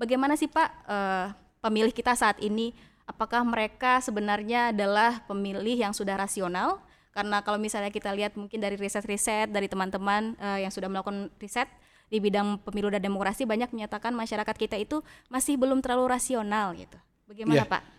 Bagaimana 0.00 0.32
sih 0.40 0.48
Pak 0.48 0.68
eh, 0.88 1.26
pemilih 1.60 1.92
kita 1.92 2.16
saat 2.16 2.40
ini? 2.40 2.72
Apakah 3.04 3.44
mereka 3.44 4.00
sebenarnya 4.00 4.72
adalah 4.72 5.20
pemilih 5.28 5.84
yang 5.84 5.92
sudah 5.92 6.16
rasional? 6.16 6.80
Karena 7.12 7.44
kalau 7.44 7.60
misalnya 7.60 7.92
kita 7.92 8.16
lihat 8.16 8.40
mungkin 8.40 8.56
dari 8.56 8.80
riset-riset 8.80 9.52
dari 9.52 9.68
teman-teman 9.68 10.32
eh, 10.40 10.64
yang 10.64 10.72
sudah 10.72 10.88
melakukan 10.88 11.28
riset 11.36 11.68
di 12.08 12.24
bidang 12.24 12.64
pemilu 12.64 12.88
dan 12.88 13.04
demokrasi 13.04 13.44
banyak 13.44 13.68
menyatakan 13.68 14.16
masyarakat 14.16 14.56
kita 14.56 14.80
itu 14.80 15.04
masih 15.28 15.60
belum 15.60 15.84
terlalu 15.84 16.08
rasional 16.08 16.72
gitu. 16.72 16.96
Bagaimana 17.28 17.68
yeah. 17.68 17.68
Pak? 17.68 17.95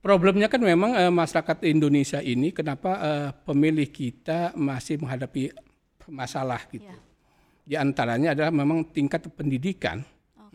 Problemnya 0.00 0.48
kan 0.48 0.64
memang 0.64 0.96
uh, 0.96 1.12
masyarakat 1.12 1.60
Indonesia 1.68 2.24
ini 2.24 2.56
kenapa 2.56 2.90
uh, 2.96 3.28
pemilih 3.44 3.84
kita 3.92 4.56
masih 4.56 4.96
menghadapi 4.96 5.52
masalah 6.08 6.64
gitu. 6.72 6.88
Yeah. 6.88 7.00
Di 7.68 7.74
antaranya 7.76 8.32
adalah 8.32 8.48
memang 8.48 8.88
tingkat 8.96 9.28
pendidikan 9.36 10.00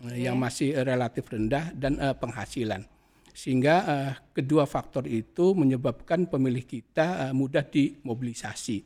okay. 0.01 0.09
uh, 0.09 0.17
yang 0.17 0.35
masih 0.41 0.73
relatif 0.81 1.29
rendah 1.29 1.69
dan 1.77 1.93
uh, 2.01 2.17
penghasilan. 2.17 2.89
Sehingga 3.37 3.75
uh, 3.85 4.11
kedua 4.33 4.65
faktor 4.65 5.05
itu 5.05 5.53
menyebabkan 5.53 6.25
pemilih 6.25 6.65
kita 6.65 7.29
uh, 7.29 7.33
mudah 7.37 7.69
dimobilisasi. 7.69 8.81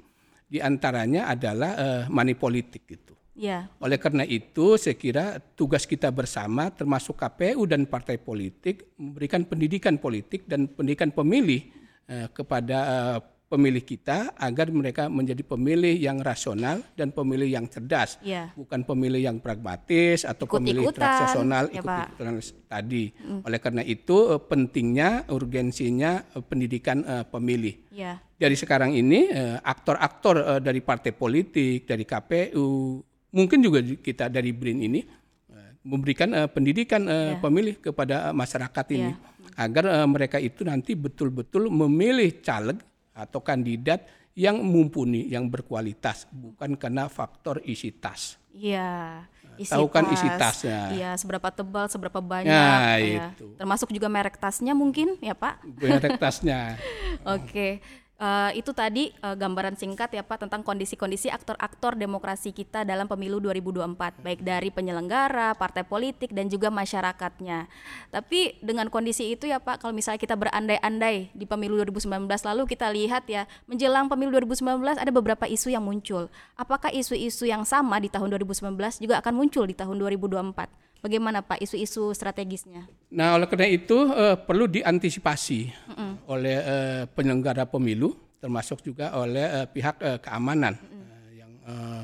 Di 0.49 0.59
antaranya 0.59 1.31
adalah 1.31 1.71
uh, 1.79 2.03
money 2.11 2.35
politik 2.35 2.83
gitu. 2.83 3.15
Ya. 3.39 3.71
Oleh 3.79 3.95
karena 3.95 4.27
itu, 4.27 4.75
saya 4.75 4.99
kira 4.99 5.39
tugas 5.55 5.87
kita 5.87 6.11
bersama, 6.11 6.67
termasuk 6.67 7.15
KPU 7.15 7.63
dan 7.63 7.87
partai 7.87 8.19
politik, 8.19 8.91
memberikan 8.99 9.47
pendidikan 9.47 9.95
politik 9.95 10.43
dan 10.43 10.67
pendidikan 10.67 11.07
pemilih 11.15 11.71
uh, 12.11 12.27
kepada 12.35 12.77
uh, 12.83 13.17
pemilih 13.49 13.81
kita 13.81 14.37
agar 14.37 14.69
mereka 14.69 15.09
menjadi 15.09 15.41
pemilih 15.41 15.97
yang 15.97 16.21
rasional 16.21 16.85
dan 16.93 17.09
pemilih 17.09 17.49
yang 17.49 17.65
cerdas, 17.65 18.21
ya. 18.21 18.53
bukan 18.53 18.85
pemilih 18.85 19.25
yang 19.25 19.41
pragmatis 19.41 20.21
atau 20.21 20.45
Ikut 20.45 20.59
pemilih 20.61 20.85
transaksional 20.93 21.73
ya, 21.73 21.81
ikut-ikutan 21.81 22.35
tadi. 22.69 23.03
Mm. 23.17 23.41
Oleh 23.49 23.59
karena 23.59 23.81
itu 23.81 24.37
eh, 24.37 24.41
pentingnya 24.45 25.25
urgensinya 25.33 26.11
eh, 26.37 26.43
pendidikan 26.45 27.01
uh, 27.01 27.25
pemilih. 27.25 27.89
Ya. 27.89 28.21
Dari 28.39 28.55
sekarang 28.55 28.95
ini 28.95 29.27
aktor-aktor 29.65 30.35
uh, 30.39 30.47
uh, 30.55 30.59
dari 30.63 30.79
partai 30.79 31.11
politik, 31.11 31.83
dari 31.89 32.07
KPU, 32.07 33.03
mungkin 33.29 33.59
juga 33.61 33.81
kita 33.81 34.29
dari 34.29 34.53
BRIN 34.53 34.79
ini 34.85 35.01
uh, 35.49 35.71
memberikan 35.85 36.29
uh, 36.33 36.49
pendidikan 36.49 37.05
uh, 37.05 37.35
ya. 37.35 37.41
pemilih 37.41 37.75
kepada 37.79 38.33
masyarakat 38.33 38.85
ini. 38.95 39.11
Ya 39.13 39.39
agar 39.59 39.83
uh, 39.91 40.07
mereka 40.07 40.39
itu 40.39 40.63
nanti 40.63 40.95
betul-betul 40.95 41.67
memilih 41.67 42.39
caleg 42.39 42.79
atau 43.11 43.43
kandidat 43.43 44.07
yang 44.31 44.63
mumpuni, 44.63 45.27
yang 45.27 45.51
berkualitas, 45.51 46.23
bukan 46.31 46.79
karena 46.79 47.11
faktor 47.11 47.59
isi 47.67 47.91
tas. 47.91 48.39
Iya. 48.55 49.27
Isi 49.59 49.75
Tahu 49.75 49.91
kan 49.91 50.07
isi 50.15 50.23
tasnya. 50.39 50.95
Iya, 50.95 51.11
seberapa 51.19 51.51
tebal, 51.51 51.91
seberapa 51.91 52.23
banyak. 52.23 52.47
Nah, 52.47 52.95
ya. 52.95 53.35
itu. 53.35 53.59
Termasuk 53.59 53.91
juga 53.91 54.07
merek 54.07 54.39
tasnya 54.39 54.71
mungkin, 54.71 55.19
ya 55.19 55.35
Pak? 55.35 55.59
Merek 55.83 56.15
tasnya. 56.15 56.79
Oke. 57.35 57.83
Uh, 58.19 58.51
itu 58.51 58.75
tadi 58.75 59.15
uh, 59.23 59.31
gambaran 59.31 59.79
singkat 59.79 60.11
ya 60.11 60.27
Pak 60.27 60.43
tentang 60.43 60.59
kondisi-kondisi 60.59 61.31
aktor-aktor 61.31 61.95
demokrasi 61.95 62.51
kita 62.51 62.83
dalam 62.83 63.07
pemilu 63.07 63.39
2024 63.39 63.95
baik 64.19 64.43
dari 64.43 64.67
penyelenggara, 64.75 65.55
partai 65.55 65.87
politik 65.87 66.35
dan 66.35 66.51
juga 66.51 66.67
masyarakatnya. 66.67 67.71
Tapi 68.11 68.59
dengan 68.59 68.91
kondisi 68.91 69.31
itu 69.31 69.47
ya 69.47 69.63
Pak 69.63 69.79
kalau 69.79 69.95
misalnya 69.95 70.19
kita 70.19 70.35
berandai-andai 70.35 71.31
di 71.31 71.47
pemilu 71.47 71.79
2019 71.87 72.27
lalu 72.27 72.67
kita 72.67 72.91
lihat 72.91 73.23
ya 73.31 73.47
menjelang 73.71 74.11
pemilu 74.11 74.35
2019 74.35 74.99
ada 74.99 75.11
beberapa 75.15 75.47
isu 75.47 75.71
yang 75.71 75.87
muncul. 75.87 76.27
Apakah 76.59 76.91
isu-isu 76.91 77.47
yang 77.47 77.63
sama 77.63 78.03
di 78.03 78.11
tahun 78.11 78.35
2019 78.35 78.99
juga 78.99 79.23
akan 79.23 79.31
muncul 79.31 79.63
di 79.63 79.79
tahun 79.79 79.95
2024? 79.95 80.88
Bagaimana 80.99 81.39
Pak 81.39 81.63
isu-isu 81.63 82.11
strategisnya? 82.11 82.83
Nah, 83.07 83.39
oleh 83.39 83.47
karena 83.47 83.71
itu 83.71 83.95
uh, 83.95 84.35
perlu 84.35 84.67
diantisipasi 84.67 85.71
mm 85.71 85.93
-mm. 85.95 86.11
oleh 86.27 86.57
uh, 86.59 87.03
penyelenggara 87.15 87.63
pemilu, 87.63 88.19
termasuk 88.43 88.83
juga 88.83 89.15
oleh 89.15 89.47
uh, 89.47 89.67
pihak 89.67 89.95
uh, 90.03 90.19
keamanan 90.19 90.75
mm 90.75 90.87
-mm. 90.91 90.97
Uh, 90.99 91.29
yang 91.31 91.51
uh, 91.63 92.03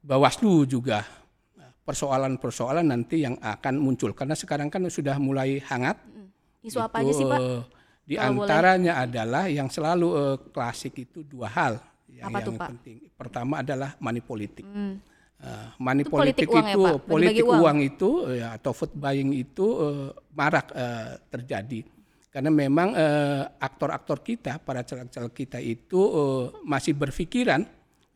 Bawaslu 0.00 0.64
juga 0.64 1.04
persoalan-persoalan 1.84 2.86
nanti 2.88 3.26
yang 3.26 3.36
akan 3.42 3.76
muncul 3.76 4.16
karena 4.16 4.32
sekarang 4.32 4.72
kan 4.72 4.80
sudah 4.88 5.20
mulai 5.20 5.60
hangat. 5.60 6.00
Mm. 6.08 6.28
Isu 6.64 6.80
itu, 6.80 6.80
apa 6.80 6.96
aja 7.04 7.12
sih 7.12 7.26
Pak? 7.28 7.40
Uh, 7.44 7.62
di 8.08 8.16
antaranya 8.16 8.92
boleh. 8.96 9.04
adalah 9.04 9.44
yang 9.52 9.68
selalu 9.68 10.08
uh, 10.16 10.36
klasik 10.48 10.96
itu 10.96 11.20
dua 11.28 11.52
hal 11.52 11.76
yang, 12.08 12.32
apa 12.32 12.38
yang 12.40 12.46
tuh, 12.48 12.54
Pak? 12.56 12.68
penting. 12.72 12.96
Pertama 13.12 13.54
adalah 13.60 14.00
money 14.00 14.24
politik. 14.24 14.64
Mm 14.64 15.09
Uh, 15.40 15.72
money 15.80 16.04
itu 16.04 16.12
politik, 16.12 16.48
politik 16.52 16.76
itu, 16.76 16.80
ya, 16.84 16.92
politik 17.00 17.44
uang. 17.48 17.60
uang 17.64 17.78
itu 17.80 18.10
ya, 18.36 18.48
atau 18.60 18.76
vote 18.76 18.92
buying 18.92 19.32
itu 19.32 19.64
uh, 19.64 20.12
marak 20.36 20.68
uh, 20.76 21.16
terjadi 21.32 21.80
karena 22.30 22.46
memang 22.46 22.94
aktor-aktor 23.58 24.20
uh, 24.20 24.24
kita, 24.24 24.62
para 24.62 24.86
caleg-caleg 24.86 25.34
kita 25.34 25.58
itu 25.58 25.98
uh, 25.98 26.62
masih 26.62 26.94
berpikiran 26.94 27.66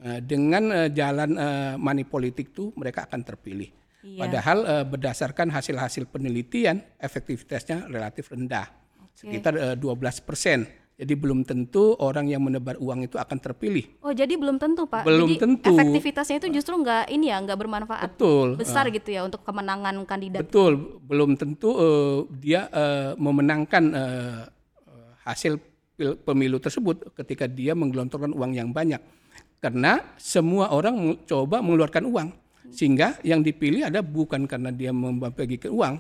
uh, 0.04 0.21
dengan 0.23 0.71
uh, 0.71 0.88
jalan 0.93 1.35
uh, 1.35 1.75
money 1.75 2.07
politik 2.07 2.54
itu 2.54 2.71
mereka 2.78 3.11
akan 3.11 3.26
terpilih. 3.26 3.75
Iya. 4.04 4.21
Padahal 4.21 4.59
uh, 4.69 4.85
berdasarkan 4.87 5.49
hasil-hasil 5.50 6.07
penelitian 6.12 6.78
efektivitasnya 7.00 7.88
relatif 7.88 8.31
rendah, 8.31 8.69
okay. 9.00 9.40
sekitar 9.40 9.57
uh, 9.57 9.75
12 9.75 10.28
persen 10.28 10.69
jadi 10.95 11.19
belum 11.19 11.43
tentu 11.43 11.99
orang 11.99 12.31
yang 12.31 12.39
menebar 12.47 12.79
uang 12.79 13.11
itu 13.11 13.19
akan 13.19 13.39
terpilih. 13.43 13.99
Oh, 13.99 14.15
jadi 14.15 14.39
belum 14.39 14.63
tentu, 14.63 14.87
Pak. 14.87 15.03
Belum 15.03 15.27
jadi 15.27 15.43
tentu. 15.43 15.75
Efektivitasnya 15.75 16.39
itu 16.39 16.49
justru 16.55 16.79
nggak 16.79 17.11
ini 17.11 17.35
ya, 17.35 17.43
nggak 17.43 17.59
bermanfaat. 17.59 18.15
Betul. 18.15 18.55
Besar 18.55 18.87
uh, 18.87 18.95
gitu 18.95 19.11
ya 19.11 19.27
untuk 19.27 19.43
kemenangan 19.43 19.99
kandidat. 20.07 20.47
Betul, 20.47 21.03
belum 21.03 21.35
tentu 21.35 21.75
uh, 21.75 22.31
dia 22.39 22.71
uh, 22.71 23.19
memenangkan 23.19 23.85
uh, 23.91 24.43
hasil 25.27 25.59
pemilu 26.23 26.63
tersebut 26.63 27.11
ketika 27.19 27.51
dia 27.51 27.75
menggelontorkan 27.75 28.31
uang 28.31 28.55
yang 28.55 28.71
banyak. 28.71 29.03
Karena 29.59 29.99
semua 30.15 30.71
orang 30.71 31.27
coba 31.27 31.59
mengeluarkan 31.59 32.07
uang. 32.07 32.29
Sehingga 32.71 33.19
yang 33.27 33.43
dipilih 33.43 33.91
ada 33.91 33.99
bukan 33.99 34.47
karena 34.47 34.71
dia 34.71 34.95
membagikan 34.95 35.75
uang 35.75 35.95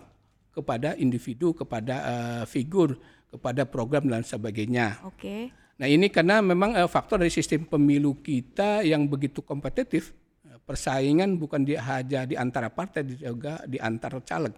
kepada 0.54 0.94
individu, 0.94 1.50
kepada 1.50 1.94
uh, 1.98 2.44
figur 2.46 2.94
kepada 3.34 3.66
program 3.66 4.06
dan 4.06 4.22
sebagainya. 4.22 5.02
Oke. 5.02 5.18
Okay. 5.18 5.42
Nah 5.74 5.90
ini 5.90 6.06
karena 6.06 6.38
memang 6.38 6.78
uh, 6.78 6.86
faktor 6.86 7.18
dari 7.18 7.34
sistem 7.34 7.66
pemilu 7.66 8.14
kita 8.22 8.86
yang 8.86 9.10
begitu 9.10 9.42
kompetitif, 9.42 10.14
uh, 10.46 10.62
persaingan 10.62 11.34
bukan 11.34 11.66
di 11.66 11.74
saja 11.74 12.22
di 12.22 12.38
antara 12.38 12.70
partai, 12.70 13.02
juga 13.02 13.58
di 13.66 13.82
antara 13.82 14.22
caleg. 14.22 14.54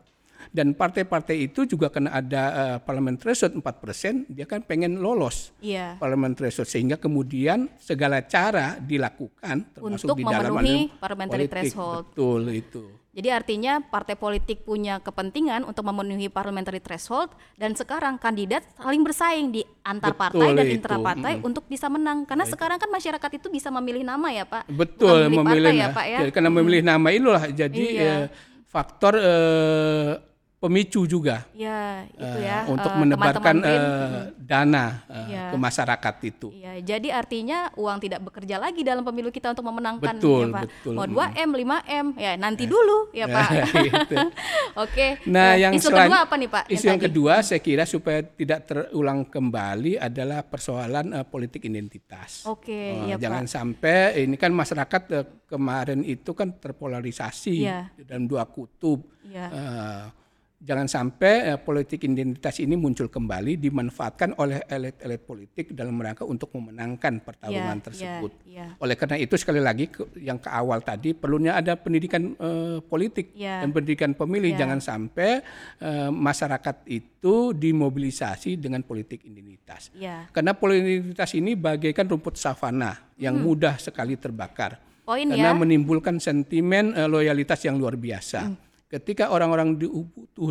Dan 0.53 0.77
partai-partai 0.77 1.49
itu 1.49 1.65
juga 1.65 1.89
karena 1.89 2.13
ada 2.13 2.43
uh, 2.53 2.79
parliament 2.85 3.17
threshold 3.17 3.57
4%, 3.57 4.29
dia 4.29 4.45
kan 4.45 4.61
pengen 4.61 5.01
lolos 5.01 5.57
yeah. 5.65 5.97
parliament 5.97 6.37
threshold 6.37 6.69
sehingga 6.69 7.01
kemudian 7.01 7.73
segala 7.81 8.21
cara 8.23 8.77
dilakukan 8.77 9.73
termasuk 9.73 10.13
untuk 10.13 10.21
di 10.21 10.25
dalam 10.29 10.53
memenuhi 10.53 10.93
parliamentary 11.01 11.49
threshold. 11.49 12.13
Betul 12.13 12.43
itu. 12.53 12.85
Jadi 13.17 13.33
artinya 13.33 13.81
partai 13.81 14.13
politik 14.13 14.61
punya 14.69 15.01
kepentingan 15.01 15.65
untuk 15.65 15.89
memenuhi 15.89 16.29
parliamentary 16.29 16.85
threshold 16.85 17.33
dan 17.57 17.73
sekarang 17.73 18.21
kandidat 18.21 18.61
saling 18.77 19.01
bersaing 19.01 19.57
di 19.57 19.65
antar 19.89 20.13
Betul 20.13 20.21
partai 20.21 20.49
dan 20.53 20.67
intrapartai 20.69 21.35
mm. 21.41 21.49
untuk 21.49 21.65
bisa 21.65 21.89
menang. 21.89 22.29
Karena 22.29 22.45
Betul. 22.45 22.61
sekarang 22.61 22.77
kan 22.77 22.91
masyarakat 22.93 23.31
itu 23.41 23.49
bisa 23.49 23.73
memilih 23.73 24.05
nama 24.05 24.29
ya 24.29 24.45
Pak. 24.45 24.69
Betul, 24.69 25.33
memilih 25.33 25.73
ya 25.73 25.89
Pak 25.97 26.07
ya. 26.13 26.19
Karena 26.29 26.51
memilih 26.53 26.85
nama 26.85 27.09
inilah 27.09 27.45
jadi 27.57 27.85
iya. 27.89 28.05
eh, 28.05 28.25
faktor 28.69 29.17
eh, 29.17 30.21
pemicu 30.67 31.07
juga 31.07 31.47
ya, 31.55 32.03
itu 32.11 32.39
ya, 32.43 32.67
uh, 32.67 32.75
untuk 32.75 32.91
uh, 32.91 32.99
menebarkan 32.99 33.57
teman 33.63 33.63
-teman 33.63 33.83
uh, 33.87 34.23
dana 34.47 34.85
uh, 35.07 35.27
ya. 35.31 35.45
ke 35.55 35.57
masyarakat 35.59 36.15
itu. 36.27 36.49
Ya, 36.59 36.73
jadi 36.83 37.09
artinya 37.15 37.71
uang 37.79 37.99
tidak 38.03 38.21
bekerja 38.27 38.59
lagi 38.59 38.83
dalam 38.83 39.07
pemilu 39.07 39.31
kita 39.31 39.55
untuk 39.55 39.67
memenangkan 39.71 40.19
betul, 40.19 40.51
ya 40.51 40.55
Pak. 40.55 40.63
Betul. 40.67 40.95
Mau 40.99 41.07
2 41.07 41.47
M, 41.47 41.51
5 41.55 41.97
M, 42.03 42.07
ya 42.19 42.33
nanti 42.35 42.65
dulu 42.67 43.15
ya 43.15 43.27
Pak. 43.31 43.49
gitu. 43.87 44.17
Oke. 44.85 45.23
Nah, 45.31 45.55
yang 45.55 45.75
isu 45.75 45.91
kedua 45.91 46.27
apa 46.27 46.35
nih 46.35 46.51
Pak? 46.51 46.65
Isu 46.67 46.87
yang, 46.87 46.99
yang 46.99 47.01
kedua 47.07 47.35
saya 47.47 47.61
kira 47.63 47.87
supaya 47.87 48.27
tidak 48.27 48.67
terulang 48.67 49.27
kembali 49.27 50.03
adalah 50.03 50.43
persoalan 50.43 51.15
uh, 51.15 51.27
politik 51.27 51.63
identitas. 51.67 52.47
Oke, 52.47 53.07
uh, 53.07 53.15
ya 53.15 53.17
Jangan 53.19 53.47
Pak. 53.47 53.53
sampai 53.55 54.27
ini 54.27 54.35
kan 54.35 54.51
masyarakat 54.51 55.03
uh, 55.15 55.27
kemarin 55.47 56.03
itu 56.03 56.35
kan 56.35 56.55
terpolarisasi 56.55 57.57
ya. 57.63 57.91
dalam 58.07 58.27
dua 58.27 58.47
kutub. 58.47 59.07
Ya. 59.27 59.47
Uh, 59.51 60.26
jangan 60.57 60.89
sampai 60.89 61.53
eh, 61.53 61.59
politik 61.61 62.09
identitas 62.09 62.57
ini 62.65 62.81
muncul 62.81 63.13
kembali 63.13 63.61
dimanfaatkan 63.61 64.41
oleh 64.41 64.65
elit-elit 64.65 65.21
politik 65.21 65.77
dalam 65.77 66.01
rangka 66.01 66.25
untuk 66.25 66.49
memenangkan 66.57 67.21
pertarungan 67.21 67.77
yeah, 67.77 67.85
tersebut. 67.85 68.33
Yeah, 68.49 68.73
yeah. 68.73 68.83
Oleh 68.83 68.97
karena 68.97 69.21
itu 69.21 69.37
sekali 69.37 69.61
lagi 69.61 69.93
ke, 69.93 70.17
yang 70.17 70.41
ke 70.41 70.49
awal 70.49 70.81
tadi 70.81 71.13
perlunya 71.13 71.61
ada 71.61 71.77
pendidikan 71.77 72.33
eh, 72.33 72.79
politik 72.81 73.37
yeah. 73.37 73.61
dan 73.61 73.71
pendidikan 73.77 74.17
pemilih 74.17 74.57
yeah. 74.57 74.61
jangan 74.65 74.81
sampai 74.81 75.45
eh, 75.81 76.11
masyarakat 76.11 76.89
itu 76.89 77.53
dimobilisasi 77.53 78.57
dengan 78.57 78.81
politik 78.81 79.29
identitas. 79.29 79.93
Yeah. 79.93 80.33
Karena 80.33 80.57
politik 80.57 81.05
identitas 81.05 81.37
ini 81.37 81.53
bagaikan 81.53 82.09
rumput 82.09 82.41
savana 82.41 82.97
yang 83.21 83.37
hmm. 83.37 83.45
mudah 83.45 83.77
sekali 83.77 84.17
terbakar. 84.17 84.81
Poin 85.07 85.23
karena 85.23 85.55
ya. 85.55 85.55
menimbulkan 85.55 86.19
sentimen 86.19 86.91
uh, 86.91 87.07
loyalitas 87.07 87.63
yang 87.63 87.79
luar 87.79 87.95
biasa. 87.95 88.41
Hmm 88.43 88.66
ketika 88.87 89.35
orang-orang 89.35 89.75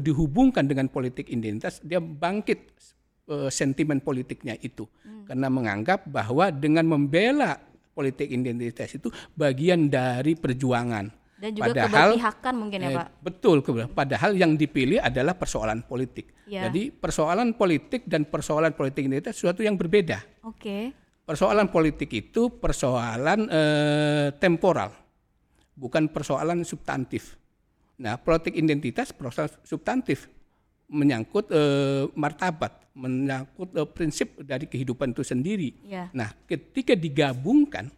dihubungkan 0.04 0.68
dengan 0.68 0.92
politik 0.92 1.32
identitas, 1.32 1.80
dia 1.80 2.04
bangkit 2.04 2.72
uh, 3.32 3.50
sentimen 3.50 4.04
politiknya 4.04 4.60
itu 4.60 4.84
hmm. 4.84 5.32
karena 5.32 5.48
menganggap 5.48 6.04
bahwa 6.08 6.52
dengan 6.52 6.86
membela 6.86 7.58
politik 7.96 8.28
identitas 8.28 8.92
itu 8.92 9.08
bagian 9.34 9.88
dari 9.88 10.36
perjuangan. 10.36 11.08
Dan 11.36 11.52
juga 11.52 11.76
padahal, 11.76 12.16
keberpihakan 12.16 12.54
mungkin 12.56 12.80
ya 12.80 12.90
eh, 12.90 12.96
Pak. 12.96 13.08
Betul, 13.20 13.58
padahal 13.92 14.32
yang 14.40 14.56
dipilih 14.56 15.04
adalah 15.04 15.36
persoalan 15.36 15.84
politik. 15.84 16.32
Ya. 16.48 16.68
Jadi 16.68 16.96
persoalan 16.96 17.56
politik 17.60 18.08
dan 18.08 18.24
persoalan 18.24 18.72
politik 18.72 19.04
identitas 19.04 19.36
sesuatu 19.36 19.60
yang 19.60 19.76
berbeda. 19.76 20.24
Oke. 20.48 20.60
Okay. 20.60 20.84
Persoalan 21.26 21.74
politik 21.74 22.14
itu 22.14 22.54
persoalan 22.62 23.50
eh, 23.50 24.28
temporal, 24.38 24.94
bukan 25.74 26.08
persoalan 26.08 26.62
substantif. 26.62 27.36
Nah, 27.96 28.20
politik 28.20 28.56
identitas 28.56 29.16
proses 29.16 29.56
substantif. 29.64 30.32
menyangkut 30.86 31.50
uh, 31.50 32.06
martabat, 32.14 32.94
menyangkut 32.94 33.74
uh, 33.74 33.90
prinsip 33.90 34.38
dari 34.46 34.70
kehidupan 34.70 35.18
itu 35.18 35.26
sendiri. 35.26 35.74
Ya. 35.82 36.14
Nah, 36.14 36.30
ketika 36.46 36.94
digabungkan 36.94 37.90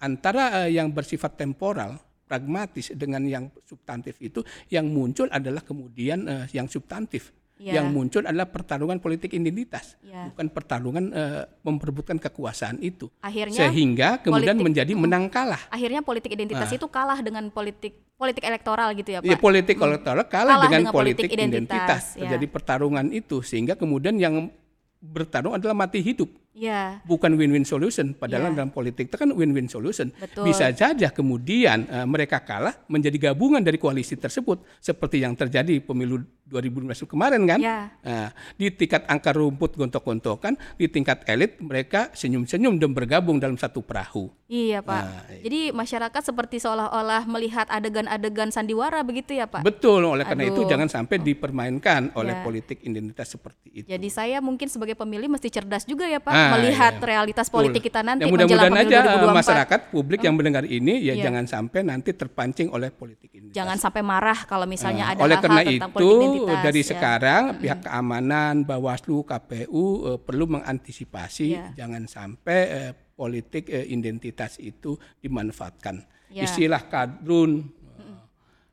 antara 0.00 0.64
uh, 0.64 0.70
yang 0.72 0.88
bersifat 0.88 1.36
temporal, 1.36 2.00
pragmatis 2.24 2.88
dengan 2.96 3.20
yang 3.28 3.44
substantif 3.68 4.16
itu, 4.16 4.40
yang 4.72 4.88
muncul 4.88 5.28
adalah 5.28 5.60
kemudian 5.60 6.24
uh, 6.24 6.48
yang 6.56 6.64
substantif. 6.72 7.36
Ya. 7.62 7.78
Yang 7.78 7.94
muncul 7.94 8.22
adalah 8.26 8.50
pertarungan 8.50 8.98
politik 8.98 9.30
identitas, 9.30 9.94
Ya. 10.02 10.26
bukan 10.26 10.50
pertarungan 10.50 11.04
uh, 11.08 11.46
memperebutkan 11.62 12.18
kekuasaan 12.18 12.82
itu. 12.82 13.06
Akhirnya 13.22 13.54
Sehingga 13.70 14.18
kemudian 14.18 14.58
politik- 14.58 14.66
menjadi 14.66 14.92
menang 14.98 15.30
kalah. 15.30 15.62
akhirnya 15.70 16.02
politik 16.02 16.34
identitas 16.34 16.66
itu 16.68 16.82
kalah 16.90 17.22
dengan 17.22 17.46
politik 17.48 18.02
politik 18.18 18.42
elektoral 18.42 18.90
gitu 18.92 19.14
ya, 19.14 19.18
Pak. 19.22 19.30
Ya 19.30 19.38
politik 19.38 19.78
elektoral 19.78 20.26
kalah, 20.26 20.58
Kalah 20.58 20.66
dengan, 20.66 20.80
dengan 20.82 20.90
politik 20.90 21.30
politik, 21.30 21.38
identitas, 21.38 21.62
identitas. 21.70 22.02
ya. 22.12 22.20
Terjadi 22.26 22.46
pertarungan 22.50 23.06
itu 23.08 23.36
sehingga 23.40 23.78
kemudian 23.78 24.18
yang 24.18 24.50
bertarung 24.98 25.54
adalah 25.54 25.74
mati 25.76 26.02
hidup, 26.02 26.30
Ya. 26.52 27.00
bukan 27.02 27.32
win-win 27.34 27.64
solution. 27.64 28.12
Padahal 28.12 28.52
Ya. 28.52 28.60
dalam 28.60 28.68
politik 28.68 29.08
itu 29.08 29.16
kan 29.16 29.32
win-win 29.32 29.66
solution. 29.66 30.12
Betul. 30.14 30.44
Bisa 30.46 30.68
saja 30.68 31.08
kemudian 31.08 31.88
eh, 31.88 32.04
mereka 32.04 32.40
kalah 32.40 32.76
menjadi 32.86 33.32
gabungan 33.32 33.58
dari 33.58 33.76
koalisi 33.76 34.14
tersebut 34.14 34.60
seperti 34.78 35.20
yang 35.20 35.32
terjadi 35.32 35.80
pemilu 35.80 36.20
2015 36.44 37.08
kemarin 37.08 37.40
kan. 37.46 37.56
Ya. 37.58 37.88
Nah, 38.04 38.28
di 38.54 38.68
tingkat 38.68 39.08
angka 39.08 39.32
rumput 39.32 39.72
gontok-gontokan, 39.72 40.52
di 40.76 40.84
tingkat 40.84 41.24
elit 41.24 41.56
mereka 41.58 42.12
senyum-senyum 42.12 42.76
dan 42.76 42.92
bergabung 42.92 43.40
dalam 43.40 43.56
satu 43.56 43.80
perahu. 43.80 44.28
Iya, 44.46 44.84
Pak. 44.84 45.00
Nah, 45.00 45.22
iya. 45.32 45.40
Jadi 45.42 45.60
masyarakat 45.72 46.22
seperti 46.22 46.60
seolah-olah 46.60 47.24
melihat 47.24 47.64
adegan-adegan 47.72 48.52
sandiwara 48.52 49.00
begitu 49.00 49.32
ya, 49.32 49.48
Pak. 49.48 49.64
Betul, 49.64 50.04
oleh 50.04 50.28
karena 50.28 50.44
itu 50.44 50.60
Aduh. 50.60 50.68
jangan 50.68 50.92
sampai 50.92 51.16
dipermainkan 51.16 52.12
oleh 52.12 52.36
Ya. 52.36 52.44
politik 52.44 52.84
identitas 52.84 53.32
seperti 53.32 53.68
itu. 53.72 53.86
Jadi 53.88 54.08
saya 54.08 54.38
mungkin 54.38 54.68
sebagai 54.68 54.92
pemilih 54.92 55.32
mesti 55.32 55.48
cerdas 55.48 55.88
juga 55.88 56.04
ya, 56.04 56.20
Pak, 56.20 56.32
Ah, 56.32 56.41
melihat 56.50 56.92
iya. 56.94 57.04
realitas 57.04 57.46
Betul. 57.46 57.56
politik 57.58 57.82
kita 57.84 58.00
nanti 58.00 58.22
Ya, 58.22 58.28
mudah-mudahan 58.28 58.74
aja 58.74 58.96
eh, 58.96 59.04
2024. 59.22 59.38
masyarakat 59.38 59.80
publik 59.88 60.20
yang 60.20 60.34
mendengar 60.34 60.64
ini 60.64 60.94
ya 60.98 61.12
Iya. 61.12 61.24
jangan 61.26 61.44
sampai 61.46 61.80
nanti 61.82 62.10
terpancing 62.10 62.68
oleh 62.68 62.90
politik 62.90 63.28
identitas. 63.28 63.54
Jangan 63.54 63.76
sampai 63.76 64.02
marah 64.02 64.38
kalau 64.42 64.64
misalnya 64.64 65.04
Eh, 65.04 65.12
ada 65.12 65.20
oleh 65.20 65.36
hal-hal 65.36 65.44
karena 65.44 65.62
tentang 65.62 65.90
itu 65.92 66.08
identitas. 66.10 66.62
dari 66.62 66.80
ya. 66.80 66.88
sekarang 66.88 67.42
pihak 67.56 67.80
keamanan 67.82 68.54
Bawaslu 68.62 69.22
KPU 69.22 69.84
eh, 70.04 70.18
perlu 70.18 70.44
mengantisipasi 70.50 71.46
Iya. 71.48 71.64
jangan 71.76 72.02
sampai 72.06 72.60
eh, 72.64 72.92
politik 73.12 73.68
eh, 73.68 73.86
identitas 73.86 74.56
itu 74.58 74.94
dimanfaatkan. 75.18 76.00
Ya. 76.28 76.42
Istilah 76.42 76.82
kadrun 76.84 77.68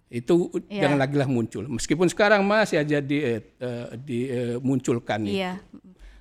eh, 0.09 0.17
itu 0.17 0.49
Iya. 0.65 0.81
jangan 0.83 0.97
lagi 0.97 1.15
lah 1.15 1.27
muncul. 1.27 1.67
Meskipun 1.67 2.07
sekarang 2.07 2.41
masih 2.41 2.79
aja 2.79 2.97
di, 2.97 3.19
eh, 3.19 3.41
eh, 3.59 3.88
dimunculkan 3.93 5.21
itu. 5.21 5.38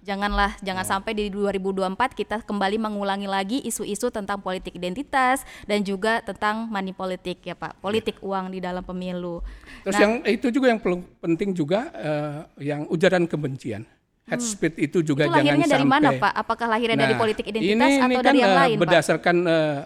Janganlah, 0.09 0.57
jangan 0.65 0.89
Oh. 0.89 0.91
sampai 0.97 1.13
di 1.13 1.29
2024 1.29 2.17
kita 2.17 2.41
kembali 2.41 2.81
mengulangi 2.81 3.29
lagi 3.29 3.61
isu-isu 3.61 4.09
tentang 4.09 4.41
politik 4.41 4.73
identitas 4.73 5.45
dan 5.69 5.85
juga 5.85 6.25
tentang 6.25 6.65
money 6.65 6.97
politik 6.97 7.45
ya 7.45 7.53
Pak, 7.53 7.77
politik 7.85 8.17
uang 8.25 8.49
di 8.49 8.65
dalam 8.65 8.81
pemilu. 8.81 9.45
Terus 9.85 9.93
Nah, 9.93 10.01
yang 10.01 10.13
itu 10.25 10.49
juga 10.49 10.73
yang 10.73 10.81
penting 11.21 11.53
juga 11.53 11.93
eh, 11.93 12.41
yang 12.65 12.89
ujaran 12.89 13.29
kebencian. 13.29 13.85
Head 14.29 14.41
speech 14.41 14.77
itu 14.77 15.01
juga 15.01 15.25
Hmm. 15.25 15.33
itu 15.33 15.37
jangan 15.37 15.45
lahirnya 15.45 15.69
dari 15.69 15.85
sampai 15.85 15.93
mana 16.01 16.09
Pak? 16.17 16.33
Apakah 16.37 16.67
lahirnya 16.69 16.99
dari 17.01 17.13
Nah, 17.13 17.21
politik 17.21 17.45
identitas 17.49 17.89
ini, 17.89 17.97
ini 17.97 18.05
atau 18.09 18.21
kan, 18.21 18.29
dari 18.29 18.39
yang 18.41 18.53
eh, 18.53 18.59
lain 18.61 18.77
Pak? 18.77 18.83
berdasarkan 18.85 19.37
eh, 19.45 19.53
eh, 19.53 19.77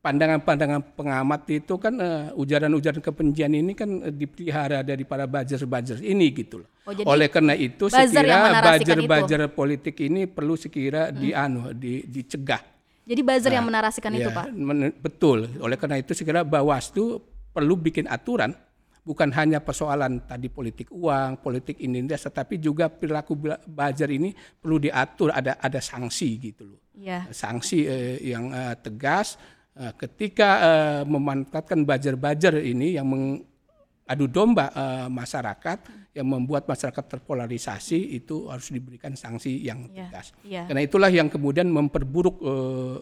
pandangan-pandangan 0.00 0.96
pengamat 0.96 1.40
itu 1.52 1.76
kan 1.76 1.94
eh, 2.00 2.32
ujaran-ujaran 2.32 3.04
kebencian 3.04 3.52
ini 3.52 3.76
kan 3.76 4.00
eh, 4.00 4.12
dipelihara 4.12 4.80
dari 4.80 5.04
para 5.04 5.28
buzzer-buzzer 5.28 6.00
ini 6.00 6.32
gitu 6.32 6.64
loh. 6.64 6.68
Oh, 6.88 7.12
Oleh 7.12 7.28
karena 7.28 7.52
itu 7.52 7.86
buzzer 7.86 8.24
yang 8.24 8.48
sekira 8.48 8.48
menarasikan 8.48 8.98
buzzer-buzzer 9.04 9.40
politik 9.52 9.96
ini 10.00 10.24
perlu 10.24 10.56
sekira 10.56 11.12
dianu 11.12 11.76
di, 11.76 12.02
dicegah. 12.08 12.64
Jadi 13.04 13.20
buzzer 13.20 13.52
yang 13.52 13.68
Nah, 13.68 13.70
menarasikan 13.76 14.12
itu 14.16 14.30
Ya, 14.32 14.36
Pak. 14.36 14.44
men- 14.56 14.96
betul. 14.96 15.44
Oleh 15.60 15.76
karena 15.76 16.00
itu 16.00 16.16
segera 16.16 16.40
Bawaslu 16.48 17.20
perlu 17.52 17.76
bikin 17.76 18.08
aturan 18.08 18.56
bukan 19.04 19.32
hanya 19.36 19.60
persoalan 19.60 20.22
tadi 20.24 20.48
politik 20.48 20.88
uang, 20.92 21.40
politik 21.44 21.76
identitas, 21.80 22.24
tetapi 22.24 22.56
juga 22.56 22.88
perilaku 22.88 23.36
buzzer 23.68 24.08
ini 24.12 24.32
perlu 24.32 24.80
diatur 24.80 25.32
ada 25.34 25.60
ada 25.60 25.80
sanksi 25.80 26.28
gitu 26.40 26.64
loh. 26.72 26.80
Iya. 26.96 27.28
Sanksi 27.32 27.84
eh, 27.84 28.16
yang 28.24 28.48
eh, 28.52 28.76
tegas 28.80 29.36
eh, 29.78 29.92
ketika 29.98 30.48
eh, 30.60 31.02
memanfaatkan 31.06 31.84
buzzer-buzzer 31.86 32.58
ini 32.64 32.96
yang 32.98 33.06
mengadu 33.06 34.26
domba 34.26 34.72
eh, 34.72 35.08
masyarakat 35.10 35.78
yang 36.10 36.26
membuat 36.26 36.66
masyarakat 36.66 37.04
terpolarisasi 37.06 38.18
itu 38.18 38.50
harus 38.50 38.74
diberikan 38.74 39.14
sanksi 39.14 39.62
yang 39.62 39.86
Iya, 39.94 40.10
tegas. 40.10 40.26
iya. 40.42 40.62
Karena 40.66 40.82
itulah 40.82 41.10
yang 41.10 41.30
kemudian 41.30 41.70
memperburuk 41.70 42.36
eh, 42.42 42.98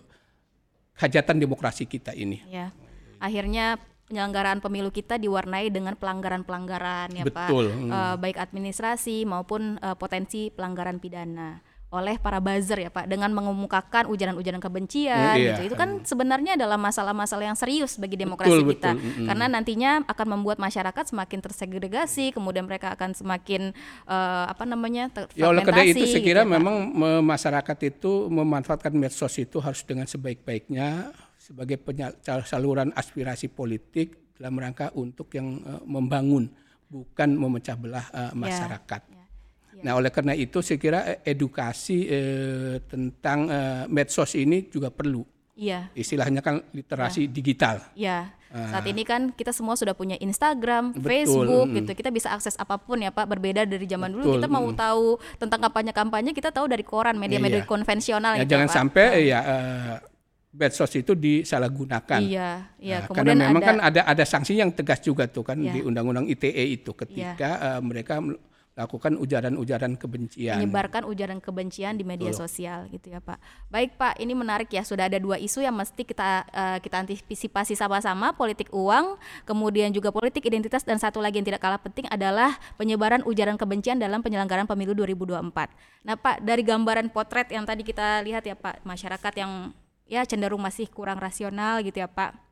hajatan 0.99 1.39
demokrasi 1.39 1.87
kita 1.89 2.13
ini. 2.13 2.45
Ya. 2.51 2.75
Akhirnya 3.23 3.79
penyelenggaraan 4.09 4.65
pemilu 4.65 4.89
kita 4.89 5.21
diwarnai 5.21 5.69
dengan 5.69 5.93
pelanggaran-pelanggaran 5.95 7.13
ya 7.13 7.25
Pak. 7.29 7.49
Betul, 7.49 7.67
hmm. 7.73 7.91
Eh, 7.93 8.17
baik 8.21 8.37
administrasi 8.41 9.29
maupun 9.29 9.77
eh, 9.81 9.97
potensi 9.97 10.49
pelanggaran 10.49 11.01
pidana 11.01 11.61
oleh 11.89 12.21
para 12.21 12.37
buzzer 12.37 12.85
ya 12.85 12.93
Pak 12.93 13.09
dengan 13.09 13.33
mengemukakan 13.33 14.13
ujaran-ujaran 14.13 14.61
kebencian 14.61 15.33
Hmm, 15.33 15.41
iya. 15.41 15.57
gitu. 15.57 15.73
Itu 15.73 15.77
kan 15.81 16.05
sebenarnya 16.05 16.61
adalah 16.61 16.77
masalah-masalah 16.77 17.49
yang 17.49 17.57
serius 17.57 17.97
bagi 17.97 18.21
demokrasi 18.21 18.61
Betul, 18.61 18.77
kita. 18.77 18.93
betul, 18.93 19.09
mm-mm. 19.09 19.25
Karena 19.25 19.45
nantinya 19.49 19.91
akan 20.05 20.27
membuat 20.37 20.61
masyarakat 20.61 21.05
semakin 21.09 21.41
tersegregasi, 21.41 22.37
kemudian 22.37 22.69
mereka 22.69 22.93
akan 22.93 23.17
semakin 23.17 23.73
eh, 24.05 24.45
apa 24.53 24.69
namanya? 24.69 25.09
Ya 25.33 25.49
oleh 25.49 25.65
karena 25.65 25.89
itu 25.89 26.05
saya 26.05 26.21
kira 26.21 26.45
gitu 26.45 26.45
ya, 26.45 26.53
Pak. 26.53 26.57
memang 26.61 26.77
me- 26.93 27.25
masyarakat 27.25 27.79
itu 27.89 28.13
memanfaatkan 28.29 28.93
medsos 28.93 29.33
itu 29.41 29.57
harus 29.57 29.81
dengan 29.81 30.05
sebaik-baiknya 30.05 31.09
sebagai 31.41 31.81
saluran 32.45 32.93
aspirasi 32.93 33.49
politik 33.49 34.37
dalam 34.37 34.61
rangka 34.61 34.93
untuk 34.93 35.33
yang 35.33 35.57
eh, 35.65 35.81
membangun 35.89 36.53
bukan 36.93 37.33
memecah 37.33 37.81
belah 37.81 38.05
eh, 38.13 38.33
masyarakat. 38.37 39.03
ya. 39.09 39.17
Nah 39.85 39.93
oleh 39.99 40.11
karena 40.11 40.33
itu 40.35 40.59
saya 40.63 40.79
kira 40.81 41.01
eh, 41.07 41.19
edukasi 41.27 42.09
eh, 42.09 42.77
tentang 42.87 43.51
eh, 43.51 43.85
medsos 43.87 44.35
ini 44.35 44.67
juga 44.71 44.89
perlu. 44.91 45.23
Iya. 45.59 45.91
Istilahnya 45.95 46.39
kan 46.39 46.63
literasi 46.71 47.27
digital. 47.27 47.83
Ya, 47.99 48.31
saat 48.49 48.87
ini 48.89 49.05
kan 49.05 49.35
kita 49.35 49.53
semua 49.53 49.77
sudah 49.77 49.93
punya 49.93 50.17
Instagram, 50.23 50.95
Ah. 50.95 51.03
Betul, 51.03 51.05
Facebook 51.05 51.67
mm. 51.69 51.75
gitu. 51.83 51.91
Kita 51.99 52.11
bisa 52.15 52.29
akses 52.31 52.55
apa 52.57 52.81
pun 52.81 52.97
ya 53.03 53.11
Pak, 53.13 53.27
berbeda 53.27 53.67
dari 53.69 53.85
zaman 53.85 54.09
dulu. 54.15 54.25
Betul, 54.25 54.35
Kita 54.41 54.49
mau 54.49 54.65
mm. 54.71 54.77
tahu 54.79 55.07
tentang 55.37 55.61
kampanye-kampanye, 55.69 56.31
kita 56.33 56.55
tahu 56.55 56.71
dari 56.71 56.87
koran, 56.87 57.19
media-media 57.21 57.67
Iya. 57.67 57.69
konvensional 57.69 58.39
Ya, 58.39 58.47
gitu 58.47 58.55
jangan 58.57 58.69
Pak. 58.71 58.77
sampai 58.79 59.05
eh, 59.19 59.25
ya 59.35 59.41
eh, 59.45 59.95
medsos 60.55 60.93
itu 60.97 61.13
disalahgunakan. 61.13 62.21
Iya, 62.25 62.51
iya. 62.81 62.97
Nah, 63.05 63.07
Kemudian 63.13 63.37
karena 63.37 63.45
memang 63.53 63.63
ada 63.63 63.69
kan 63.69 63.77
ada 63.83 64.01
ada 64.17 64.25
sanksi 64.25 64.57
yang 64.57 64.71
tegas 64.73 65.05
juga 65.05 65.29
tuh 65.29 65.45
kan 65.45 65.61
Iya. 65.61 65.75
di 65.75 65.81
Undang-Undang 65.85 66.31
ITE 66.33 66.65
itu 66.73 66.97
ketika 66.97 67.51
eh, 67.77 67.81
mereka 67.85 68.23
melakukan 68.79 69.19
ujaran-ujaran 69.19 69.99
kebencian. 69.99 70.63
menyebarkan 70.63 71.03
ujaran 71.03 71.43
kebencian 71.43 71.99
di 71.99 72.07
media 72.07 72.31
Betul. 72.31 72.47
sosial 72.47 72.87
gitu 72.95 73.11
ya 73.11 73.19
Pak. 73.19 73.43
Baik 73.67 73.99
Pak, 73.99 74.23
ini 74.23 74.39
menarik 74.39 74.71
ya. 74.71 74.87
Sudah 74.87 75.11
ada 75.11 75.19
dua 75.19 75.35
isu 75.35 75.67
yang 75.67 75.75
mesti 75.75 76.07
kita 76.07 76.47
eh, 76.47 76.79
kita 76.79 77.03
antisipasi 77.03 77.75
sama-sama, 77.75 78.31
politik 78.39 78.71
uang, 78.71 79.19
kemudian 79.43 79.91
juga 79.91 80.15
politik 80.15 80.47
identitas 80.47 80.87
dan 80.87 81.03
satu 81.03 81.19
lagi 81.19 81.43
yang 81.43 81.51
tidak 81.51 81.59
kalah 81.59 81.83
penting 81.83 82.07
adalah 82.07 82.55
penyebaran 82.79 83.27
ujaran 83.27 83.59
kebencian 83.59 83.99
dalam 83.99 84.23
penyelenggaraan 84.23 84.71
pemilu 84.71 84.95
2024. 84.95 86.07
Nah 86.07 86.15
Pak, 86.15 86.47
dari 86.47 86.63
gambaran 86.63 87.11
potret 87.11 87.51
yang 87.51 87.67
tadi 87.67 87.83
kita 87.83 88.23
lihat 88.23 88.47
ya 88.47 88.55
Pak, 88.55 88.87
masyarakat 88.87 89.33
yang 89.43 89.75
ya 90.07 90.23
cenderung 90.23 90.63
masih 90.63 90.87
kurang 90.87 91.19
rasional 91.19 91.83
gitu 91.83 91.99
ya 91.99 92.07
Pak 92.07 92.48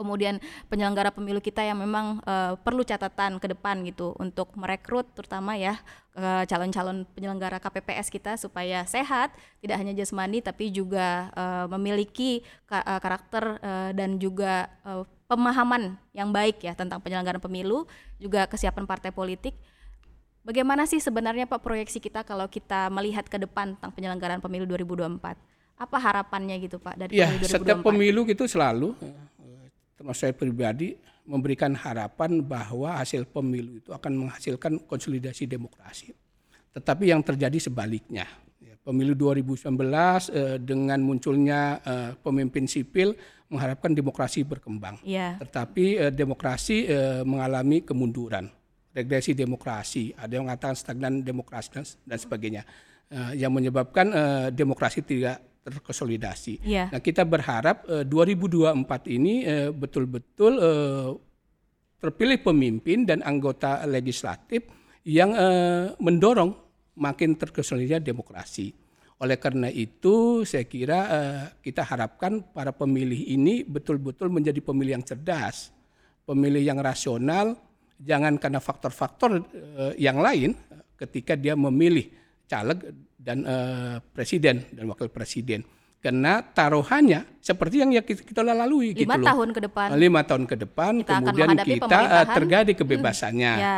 kemudian 0.00 0.40
penyelenggara 0.72 1.12
pemilu 1.12 1.44
kita 1.44 1.60
yang 1.60 1.76
memang 1.76 2.24
eh, 2.24 2.56
perlu 2.56 2.80
catatan 2.80 3.36
ke 3.36 3.52
depan 3.52 3.84
gitu 3.84 4.16
untuk 4.16 4.56
merekrut 4.56 5.04
terutama 5.12 5.60
ya 5.60 5.76
eh, 6.16 6.48
calon-calon 6.48 7.04
penyelenggara 7.12 7.60
KPPS 7.60 8.08
kita 8.08 8.40
supaya 8.40 8.88
sehat 8.88 9.28
tidak 9.60 9.76
hanya 9.76 9.92
jasmani 9.92 10.40
tapi 10.40 10.72
juga 10.72 11.28
eh, 11.36 11.66
memiliki 11.68 12.40
ka- 12.64 12.96
karakter 12.96 13.60
eh, 13.60 13.90
dan 13.92 14.16
juga 14.16 14.72
eh, 14.88 15.04
pemahaman 15.28 16.00
yang 16.16 16.32
baik 16.32 16.64
ya 16.64 16.72
tentang 16.72 17.04
penyelenggaraan 17.04 17.44
pemilu 17.44 17.84
juga 18.16 18.48
kesiapan 18.48 18.88
partai 18.88 19.12
politik 19.12 19.52
Bagaimana 20.40 20.88
sih 20.88 21.04
sebenarnya 21.04 21.44
Pak 21.44 21.60
proyeksi 21.60 22.00
kita 22.00 22.24
kalau 22.24 22.48
kita 22.48 22.88
melihat 22.88 23.28
ke 23.28 23.36
depan 23.36 23.76
tentang 23.76 23.92
penyelenggaraan 23.92 24.40
pemilu 24.40 24.64
2024? 24.64 25.36
Apa 25.76 25.96
harapannya 26.00 26.56
gitu 26.64 26.80
Pak 26.80 26.96
dari 26.96 27.12
Ya, 27.12 27.28
pemilu 27.28 27.44
2024? 27.44 27.60
setiap 27.60 27.78
pemilu 27.84 28.20
gitu 28.24 28.44
selalu 28.48 28.96
termasuk 30.00 30.20
saya 30.24 30.32
pribadi 30.32 30.96
memberikan 31.28 31.76
harapan 31.76 32.40
bahwa 32.40 32.96
hasil 32.96 33.28
pemilu 33.28 33.84
itu 33.84 33.92
akan 33.92 34.24
menghasilkan 34.24 34.80
konsolidasi 34.88 35.44
demokrasi. 35.44 36.16
Tetapi 36.72 37.12
yang 37.12 37.20
terjadi 37.20 37.60
sebaliknya. 37.60 38.24
Ya, 38.64 38.80
Pemilu 38.80 39.12
2019 39.12 39.68
eh, 40.32 40.56
dengan 40.56 41.04
munculnya 41.04 41.84
eh, 41.84 42.10
pemimpin 42.16 42.64
sipil 42.64 43.12
mengharapkan 43.52 43.92
demokrasi 43.92 44.40
berkembang. 44.40 44.96
Iya. 45.04 45.36
Tetapi 45.36 46.08
eh, 46.08 46.12
demokrasi 46.16 46.88
eh, 46.88 47.20
mengalami 47.28 47.84
kemunduran. 47.84 48.48
regresi 48.90 49.38
demokrasi, 49.38 50.10
ada 50.18 50.34
yang 50.34 50.50
mengatakan 50.50 50.74
stagnan 50.74 51.22
demokrasi 51.22 51.70
dan, 51.70 51.86
dan 52.02 52.18
sebagainya, 52.18 52.62
uh, 53.14 53.32
yang 53.38 53.54
menyebabkan 53.54 54.06
uh, 54.10 54.48
demokrasi 54.50 55.06
tidak 55.06 55.38
terkonsolidasi. 55.60 56.64
Yeah. 56.64 56.88
Nah 56.88 57.00
kita 57.00 57.24
berharap 57.28 57.84
uh, 57.86 58.04
2024 58.06 58.76
ini 59.12 59.44
betul-betul 59.76 60.52
uh, 60.56 61.10
terpilih 62.00 62.40
pemimpin 62.40 63.04
dan 63.04 63.20
anggota 63.20 63.84
legislatif 63.84 64.64
yang 65.04 65.36
uh, 65.36 65.92
mendorong 66.00 66.56
makin 66.96 67.36
terkonsolidasi 67.36 68.04
demokrasi. 68.04 68.68
Oleh 69.20 69.36
karena 69.36 69.68
itu, 69.68 70.48
saya 70.48 70.64
kira 70.64 70.98
uh, 71.04 71.44
kita 71.60 71.84
harapkan 71.84 72.40
para 72.40 72.72
pemilih 72.72 73.20
ini 73.28 73.68
betul-betul 73.68 74.32
menjadi 74.32 74.64
pemilih 74.64 74.96
yang 74.96 75.04
cerdas, 75.04 75.68
pemilih 76.24 76.64
yang 76.64 76.80
rasional, 76.80 77.52
jangan 78.00 78.40
karena 78.40 78.64
faktor-faktor 78.64 79.44
uh, 79.44 79.92
yang 80.00 80.24
lain 80.24 80.56
ketika 80.96 81.36
dia 81.36 81.52
memilih 81.52 82.08
caleg 82.48 82.96
dan 83.20 83.44
uh, 83.44 84.00
presiden 84.16 84.64
dan 84.72 84.88
wakil 84.88 85.12
presiden. 85.12 85.60
Karena 86.00 86.40
taruhannya 86.40 87.44
seperti 87.44 87.84
yang 87.84 87.92
ya 87.92 88.00
kita, 88.00 88.40
lalui 88.40 88.96
lima 88.96 89.20
gitu 89.20 89.20
tahun 89.20 89.48
ke 89.52 89.60
depan. 89.68 89.86
Lima 90.00 90.24
tahun 90.24 90.48
ke 90.48 90.56
depan 90.64 90.92
kita 91.04 91.12
kemudian 91.12 91.48
kita 91.60 91.98
uh, 92.08 92.26
terjadi 92.40 92.72
kebebasannya 92.72 93.52
hmm, 93.52 93.60
ya. 93.60 93.76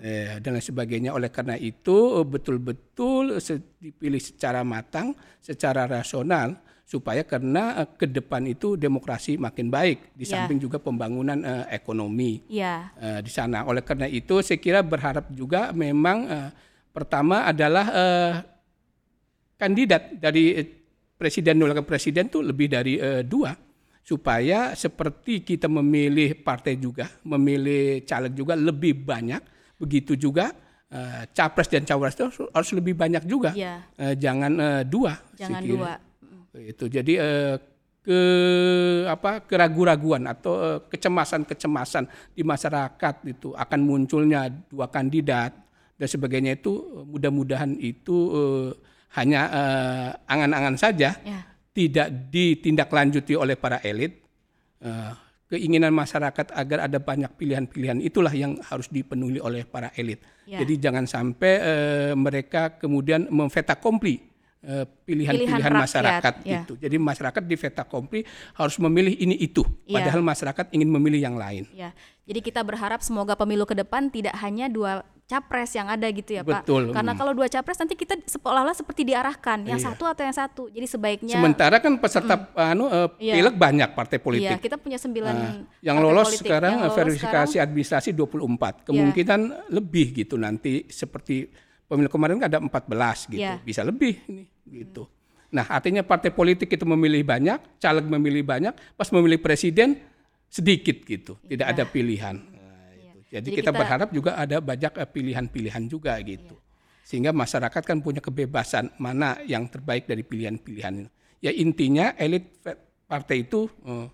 eh, 0.00 0.32
dan 0.40 0.56
lain 0.56 0.64
sebagainya. 0.64 1.12
Oleh 1.12 1.28
karena 1.28 1.60
itu 1.60 2.24
betul-betul 2.24 3.36
dipilih 3.84 4.16
secara 4.16 4.64
matang 4.64 5.12
secara 5.44 5.84
rasional 5.84 6.56
supaya 6.88 7.20
karena 7.20 7.84
uh, 7.84 7.88
ke 8.00 8.08
depan 8.08 8.48
itu 8.48 8.80
demokrasi 8.80 9.36
makin 9.36 9.68
baik. 9.68 10.16
Di 10.16 10.24
ya. 10.24 10.40
samping 10.40 10.56
juga 10.56 10.80
pembangunan 10.80 11.36
uh, 11.44 11.68
ekonomi. 11.68 12.48
Ya. 12.48 12.96
uh, 12.96 13.20
di 13.20 13.28
sana. 13.28 13.68
Oleh 13.68 13.84
karena 13.84 14.08
itu 14.08 14.40
saya 14.40 14.56
kira 14.56 14.80
berharap 14.80 15.28
juga 15.36 15.68
memang 15.76 16.18
uh, 16.32 16.48
pertama 16.96 17.44
adalah 17.44 17.86
uh, 17.92 18.32
kandidat 19.58 20.16
dari 20.16 20.62
presiden 21.18 21.58
dan 21.58 21.74
wakil 21.74 21.84
presiden 21.84 22.30
itu 22.30 22.38
lebih 22.38 22.70
dari 22.70 22.94
uh, 23.02 23.26
dua 23.26 23.52
supaya 24.06 24.72
seperti 24.72 25.44
kita 25.44 25.68
memilih 25.68 26.40
partai 26.40 26.80
juga, 26.80 27.12
memilih 27.28 28.06
caleg 28.08 28.32
juga 28.32 28.56
lebih 28.56 29.04
banyak, 29.04 29.42
begitu 29.76 30.16
juga 30.16 30.48
uh, 30.88 31.28
capres 31.36 31.68
dan 31.68 31.84
cawapres 31.84 32.16
itu 32.16 32.48
harus 32.48 32.70
lebih 32.72 32.96
banyak 32.96 33.28
juga, 33.28 33.52
ya. 33.52 33.84
jangan 34.16 34.56
dua. 34.88 35.12
Jangan 35.36 35.60
dua. 35.60 35.92
Itu 36.56 36.88
jadi 36.88 37.20
ke 38.00 38.20
apa 39.04 39.44
keraguan-raguan 39.44 40.24
atau 40.24 40.80
kecemasan-kecemasan 40.88 42.08
di 42.32 42.40
masyarakat 42.40 43.14
itu 43.28 43.52
akan 43.52 43.80
munculnya 43.84 44.48
dua 44.48 44.88
kandidat 44.88 45.52
dan 46.00 46.08
sebagainya 46.08 46.56
itu 46.56 47.04
mudah-mudahan 47.04 47.76
itu 47.76 48.16
hanya 49.16 49.40
uh, 49.48 50.08
angan-angan 50.28 50.76
saja, 50.76 51.16
ya. 51.16 51.40
tidak 51.72 52.08
ditindaklanjuti 52.28 53.32
oleh 53.38 53.56
para 53.56 53.80
elit. 53.80 54.20
Uh, 54.78 55.16
keinginan 55.48 55.96
masyarakat 55.96 56.52
agar 56.52 56.84
ada 56.84 57.00
banyak 57.00 57.32
pilihan-pilihan 57.40 58.04
itulah 58.04 58.30
yang 58.36 58.60
harus 58.68 58.92
dipenuhi 58.92 59.40
oleh 59.40 59.64
para 59.64 59.88
elit. 59.96 60.20
Ya. 60.44 60.60
Jadi 60.60 60.76
jangan 60.76 61.08
sampai 61.08 61.52
uh, 61.56 62.12
mereka 62.12 62.76
kemudian 62.76 63.26
memveta 63.32 63.76
kompli 63.80 64.28
pilihan-pilihan 65.06 65.70
masyarakat 65.70 66.34
ya. 66.42 66.66
itu. 66.66 66.74
Jadi 66.82 66.96
masyarakat 66.98 67.42
di 67.46 67.54
veta 67.54 67.86
kompli 67.86 68.26
harus 68.58 68.76
memilih 68.82 69.14
ini 69.14 69.38
itu, 69.38 69.62
ya. 69.86 70.02
padahal 70.02 70.20
masyarakat 70.20 70.74
ingin 70.74 70.90
memilih 70.90 71.20
yang 71.22 71.38
lain. 71.38 71.64
Ya. 71.70 71.94
Jadi 72.26 72.42
kita 72.42 72.66
berharap 72.66 73.00
semoga 73.00 73.38
pemilu 73.38 73.64
ke 73.64 73.78
depan 73.78 74.10
tidak 74.10 74.34
hanya 74.42 74.66
dua 74.66 75.06
capres 75.28 75.76
yang 75.76 75.92
ada 75.92 76.08
gitu 76.08 76.40
ya 76.40 76.42
Betul. 76.42 76.88
Pak. 76.88 76.96
Karena 76.96 77.12
kalau 77.12 77.36
dua 77.36 77.52
capres 77.52 77.76
nanti 77.76 77.92
kita 77.92 78.16
seolah-olah 78.24 78.72
seperti 78.72 79.04
diarahkan 79.12 79.60
yang 79.68 79.76
iya. 79.76 79.86
satu 79.92 80.08
atau 80.08 80.24
yang 80.24 80.32
satu. 80.32 80.62
Jadi 80.72 80.86
sebaiknya 80.88 81.36
Sementara 81.36 81.76
kan 81.84 82.00
peserta 82.00 82.48
mm, 82.48 82.72
anu 82.72 82.88
uh, 82.88 83.12
iya. 83.20 83.52
banyak 83.52 83.92
partai 83.92 84.16
politik. 84.24 84.48
Iya, 84.48 84.56
kita 84.56 84.80
punya 84.80 84.96
sembilan 84.96 85.34
uh, 85.36 85.84
yang 85.84 86.00
lolos 86.00 86.32
sekarang 86.32 86.80
yang 86.80 86.88
lolos 86.88 86.96
verifikasi 86.96 87.60
sekarang, 87.60 87.68
administrasi 87.68 88.10
24. 88.16 88.88
Kemungkinan 88.88 89.40
iya. 89.44 89.68
lebih 89.68 90.06
gitu 90.16 90.40
nanti 90.40 90.88
seperti 90.88 91.52
pemilu 91.84 92.08
kemarin 92.08 92.40
kan 92.40 92.48
ada 92.48 92.58
14 92.64 93.36
gitu. 93.36 93.44
Iya. 93.44 93.60
Bisa 93.60 93.84
lebih 93.84 94.16
ini 94.32 94.48
gitu. 94.64 95.04
Nah, 95.52 95.64
artinya 95.68 96.04
partai 96.04 96.32
politik 96.32 96.72
itu 96.72 96.84
memilih 96.84 97.24
banyak, 97.24 97.80
caleg 97.80 98.04
memilih 98.04 98.44
banyak, 98.44 98.72
pas 98.96 99.08
memilih 99.12 99.40
presiden 99.40 99.96
sedikit 100.48 101.04
gitu, 101.04 101.36
tidak 101.44 101.66
iya. 101.68 101.74
ada 101.76 101.84
pilihan. 101.88 102.36
Jadi, 103.28 103.52
Jadi 103.52 103.58
kita, 103.60 103.70
kita 103.70 103.72
berharap 103.76 104.08
juga 104.10 104.40
ada 104.40 104.56
banyak 104.58 104.92
eh, 104.96 105.08
pilihan-pilihan 105.08 105.84
juga 105.84 106.16
gitu. 106.24 106.56
Iya. 106.56 106.66
Sehingga 107.04 107.30
masyarakat 107.32 107.82
kan 107.84 108.00
punya 108.04 108.20
kebebasan 108.20 108.92
mana 109.00 109.40
yang 109.44 109.68
terbaik 109.68 110.08
dari 110.08 110.24
pilihan-pilihan. 110.24 111.08
Ya 111.40 111.52
intinya 111.54 112.12
elit 112.18 112.60
partai 113.08 113.46
itu 113.48 113.70
uh, 113.86 114.10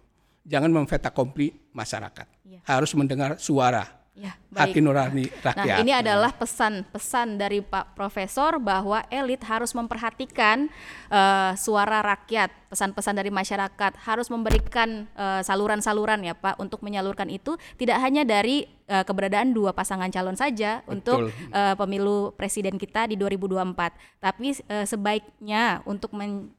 jangan 0.46 0.70
memveta 0.70 1.10
kompli 1.10 1.50
masyarakat. 1.74 2.26
Iya. 2.46 2.60
Harus 2.62 2.94
mendengar 2.94 3.38
suara 3.40 4.03
Ya, 4.14 4.38
baik. 4.46 4.70
Hati 4.70 4.78
nurani 4.78 5.26
rakyat. 5.26 5.58
Nah, 5.58 5.82
ini 5.82 5.90
adalah 5.90 6.30
pesan-pesan 6.30 7.34
dari 7.34 7.58
Pak 7.58 7.98
Profesor 7.98 8.62
bahwa 8.62 9.02
elit 9.10 9.42
harus 9.42 9.74
memperhatikan 9.74 10.70
uh, 11.10 11.50
suara 11.58 11.98
rakyat, 11.98 12.54
pesan-pesan 12.70 13.18
dari 13.18 13.34
masyarakat, 13.34 13.98
harus 14.06 14.30
memberikan 14.30 15.10
eh, 15.14 15.42
saluran-saluran 15.46 16.26
ya 16.26 16.34
Pak 16.34 16.58
untuk 16.58 16.82
menyalurkan 16.82 17.26
itu 17.30 17.54
tidak 17.74 18.02
hanya 18.02 18.22
dari 18.26 18.66
uh, 18.86 19.02
keberadaan 19.02 19.50
dua 19.50 19.74
pasangan 19.74 20.10
calon 20.10 20.38
saja 20.38 20.82
Betul. 20.86 20.94
untuk 20.94 21.18
uh, 21.50 21.74
pemilu 21.74 22.30
presiden 22.38 22.78
kita 22.78 23.10
di 23.10 23.18
2024, 23.18 24.22
tapi 24.22 24.54
uh, 24.70 24.86
sebaiknya 24.86 25.82
untuk 25.90 26.14
men 26.14 26.54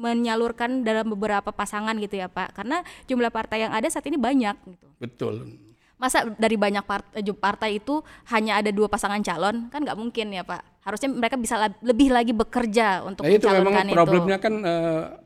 menyalurkan 0.00 0.80
dalam 0.80 1.12
beberapa 1.12 1.52
pasangan 1.52 1.92
gitu 2.00 2.18
ya 2.18 2.26
Pak, 2.26 2.56
karena 2.56 2.80
jumlah 3.04 3.28
partai 3.28 3.68
yang 3.68 3.72
ada 3.72 3.84
saat 3.86 4.08
ini 4.08 4.16
banyak 4.16 4.56
gitu. 4.64 4.86
Betul 4.96 5.69
masa 6.00 6.24
dari 6.40 6.56
banyak 6.56 6.80
partai, 6.88 7.20
eh, 7.20 7.36
partai 7.36 7.70
itu 7.76 8.00
hanya 8.32 8.56
ada 8.64 8.72
dua 8.72 8.88
pasangan 8.88 9.20
calon 9.20 9.68
kan 9.68 9.84
nggak 9.84 9.98
mungkin 10.00 10.32
ya 10.32 10.40
pak 10.40 10.64
harusnya 10.80 11.12
mereka 11.12 11.36
bisa 11.36 11.60
lebih 11.84 12.08
lagi 12.08 12.32
bekerja 12.32 13.04
untuk 13.04 13.28
nah, 13.28 13.36
itu 13.36 13.44
memang 13.44 13.84
itu. 13.84 13.92
problemnya 13.92 14.40
kan 14.40 14.54
uh, 14.64 15.20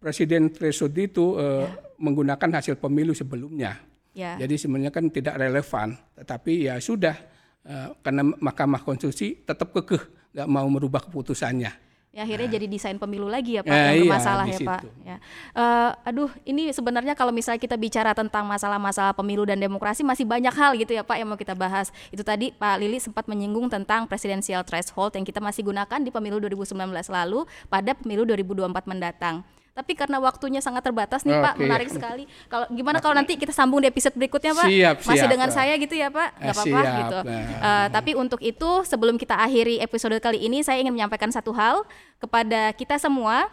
presiden 0.00 0.48
Tresud 0.48 0.96
itu 0.96 1.36
uh, 1.36 1.68
ya. 1.68 1.70
menggunakan 2.00 2.48
hasil 2.48 2.80
pemilu 2.80 3.12
sebelumnya 3.12 3.76
ya. 4.16 4.40
jadi 4.40 4.56
sebenarnya 4.56 4.88
kan 4.88 5.12
tidak 5.12 5.36
relevan 5.36 6.00
tetapi 6.16 6.64
ya 6.64 6.80
sudah 6.80 7.20
uh, 7.68 7.92
karena 8.00 8.24
Mahkamah 8.24 8.80
Konstitusi 8.80 9.44
tetap 9.44 9.76
kekeh 9.76 10.32
nggak 10.32 10.48
mau 10.48 10.64
merubah 10.72 11.04
keputusannya 11.04 11.89
Ya, 12.10 12.26
akhirnya 12.26 12.50
nah. 12.50 12.54
jadi 12.58 12.66
desain 12.66 12.98
pemilu 12.98 13.30
lagi 13.30 13.54
ya 13.54 13.62
Pak 13.62 13.70
eh, 13.70 14.02
yang 14.02 14.10
bermasalah 14.10 14.46
iya, 14.50 14.58
ya 14.58 14.66
Pak. 14.66 14.80
Ya. 15.06 15.16
Uh, 15.54 15.90
aduh, 16.02 16.30
ini 16.42 16.74
sebenarnya 16.74 17.14
kalau 17.14 17.30
misalnya 17.30 17.62
kita 17.62 17.78
bicara 17.78 18.10
tentang 18.18 18.50
masalah-masalah 18.50 19.14
pemilu 19.14 19.46
dan 19.46 19.62
demokrasi 19.62 20.02
masih 20.02 20.26
banyak 20.26 20.50
hal 20.50 20.74
gitu 20.74 20.90
ya 20.90 21.06
Pak 21.06 21.22
yang 21.22 21.30
mau 21.30 21.38
kita 21.38 21.54
bahas. 21.54 21.94
Itu 22.10 22.26
tadi 22.26 22.50
Pak 22.50 22.82
Lili 22.82 22.98
sempat 22.98 23.30
menyinggung 23.30 23.70
tentang 23.70 24.10
presidensial 24.10 24.66
threshold 24.66 25.14
yang 25.14 25.22
kita 25.22 25.38
masih 25.38 25.62
gunakan 25.62 26.02
di 26.02 26.10
pemilu 26.10 26.42
2019 26.42 26.74
lalu 26.90 27.46
pada 27.70 27.94
pemilu 27.94 28.26
2024 28.26 28.90
mendatang. 28.90 29.46
Tapi 29.70 29.94
karena 29.94 30.18
waktunya 30.18 30.58
sangat 30.58 30.82
terbatas 30.82 31.22
nih 31.22 31.38
okay. 31.38 31.44
Pak, 31.46 31.54
menarik 31.56 31.88
sekali. 31.88 32.24
Kalau 32.50 32.66
gimana 32.74 32.98
kalau 32.98 33.14
nanti 33.14 33.38
kita 33.38 33.54
sambung 33.54 33.80
di 33.80 33.88
episode 33.88 34.18
berikutnya 34.18 34.52
Pak? 34.52 34.66
Siap, 34.66 34.96
Masih 35.06 35.24
siap, 35.24 35.30
dengan 35.30 35.48
Pak. 35.48 35.56
saya 35.56 35.72
gitu 35.78 35.94
ya 35.94 36.08
Pak? 36.10 36.28
Gak 36.36 36.54
apa-apa 36.58 36.80
gitu. 36.98 37.18
Uh, 37.22 37.86
tapi 37.94 38.10
untuk 38.18 38.40
itu 38.42 38.70
sebelum 38.84 39.14
kita 39.14 39.38
akhiri 39.38 39.78
episode 39.78 40.18
kali 40.18 40.42
ini, 40.42 40.66
saya 40.66 40.82
ingin 40.82 40.92
menyampaikan 40.92 41.30
satu 41.30 41.54
hal 41.54 41.86
kepada 42.18 42.74
kita 42.74 42.98
semua, 42.98 43.46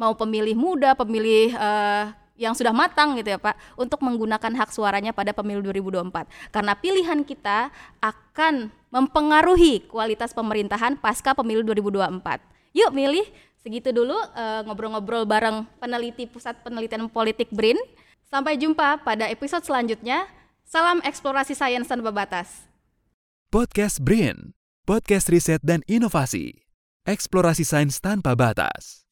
mau 0.00 0.16
pemilih 0.16 0.56
muda, 0.56 0.96
pemilih 0.96 1.52
uh, 1.54 2.08
yang 2.34 2.50
sudah 2.50 2.74
matang 2.74 3.14
gitu 3.14 3.30
ya 3.30 3.38
Pak 3.38 3.54
untuk 3.78 4.02
menggunakan 4.02 4.52
hak 4.58 4.74
suaranya 4.74 5.14
pada 5.14 5.30
pemilu 5.30 5.62
2024 5.70 6.26
karena 6.50 6.74
pilihan 6.74 7.22
kita 7.22 7.70
akan 8.02 8.74
mempengaruhi 8.90 9.86
kualitas 9.86 10.34
pemerintahan 10.34 10.98
pasca 10.98 11.34
pemilu 11.34 11.62
2024. 11.62 12.42
Yuk 12.74 12.90
milih 12.90 13.26
Segitu 13.64 13.96
dulu 13.96 14.12
eh, 14.12 14.60
ngobrol-ngobrol 14.68 15.24
bareng 15.24 15.64
peneliti 15.80 16.28
Pusat 16.28 16.60
Penelitian 16.60 17.08
Politik 17.08 17.48
BRIN. 17.48 17.80
Sampai 18.28 18.60
jumpa 18.60 19.00
pada 19.00 19.24
episode 19.32 19.64
selanjutnya. 19.64 20.28
Salam 20.68 21.00
eksplorasi 21.00 21.56
sains 21.56 21.88
tanpa 21.88 22.12
batas. 22.12 22.68
Podcast 23.48 24.04
BRIN, 24.04 24.52
podcast 24.84 25.32
riset 25.32 25.64
dan 25.64 25.80
inovasi. 25.88 26.68
Eksplorasi 27.08 27.64
sains 27.64 28.04
tanpa 28.04 28.36
batas. 28.36 29.03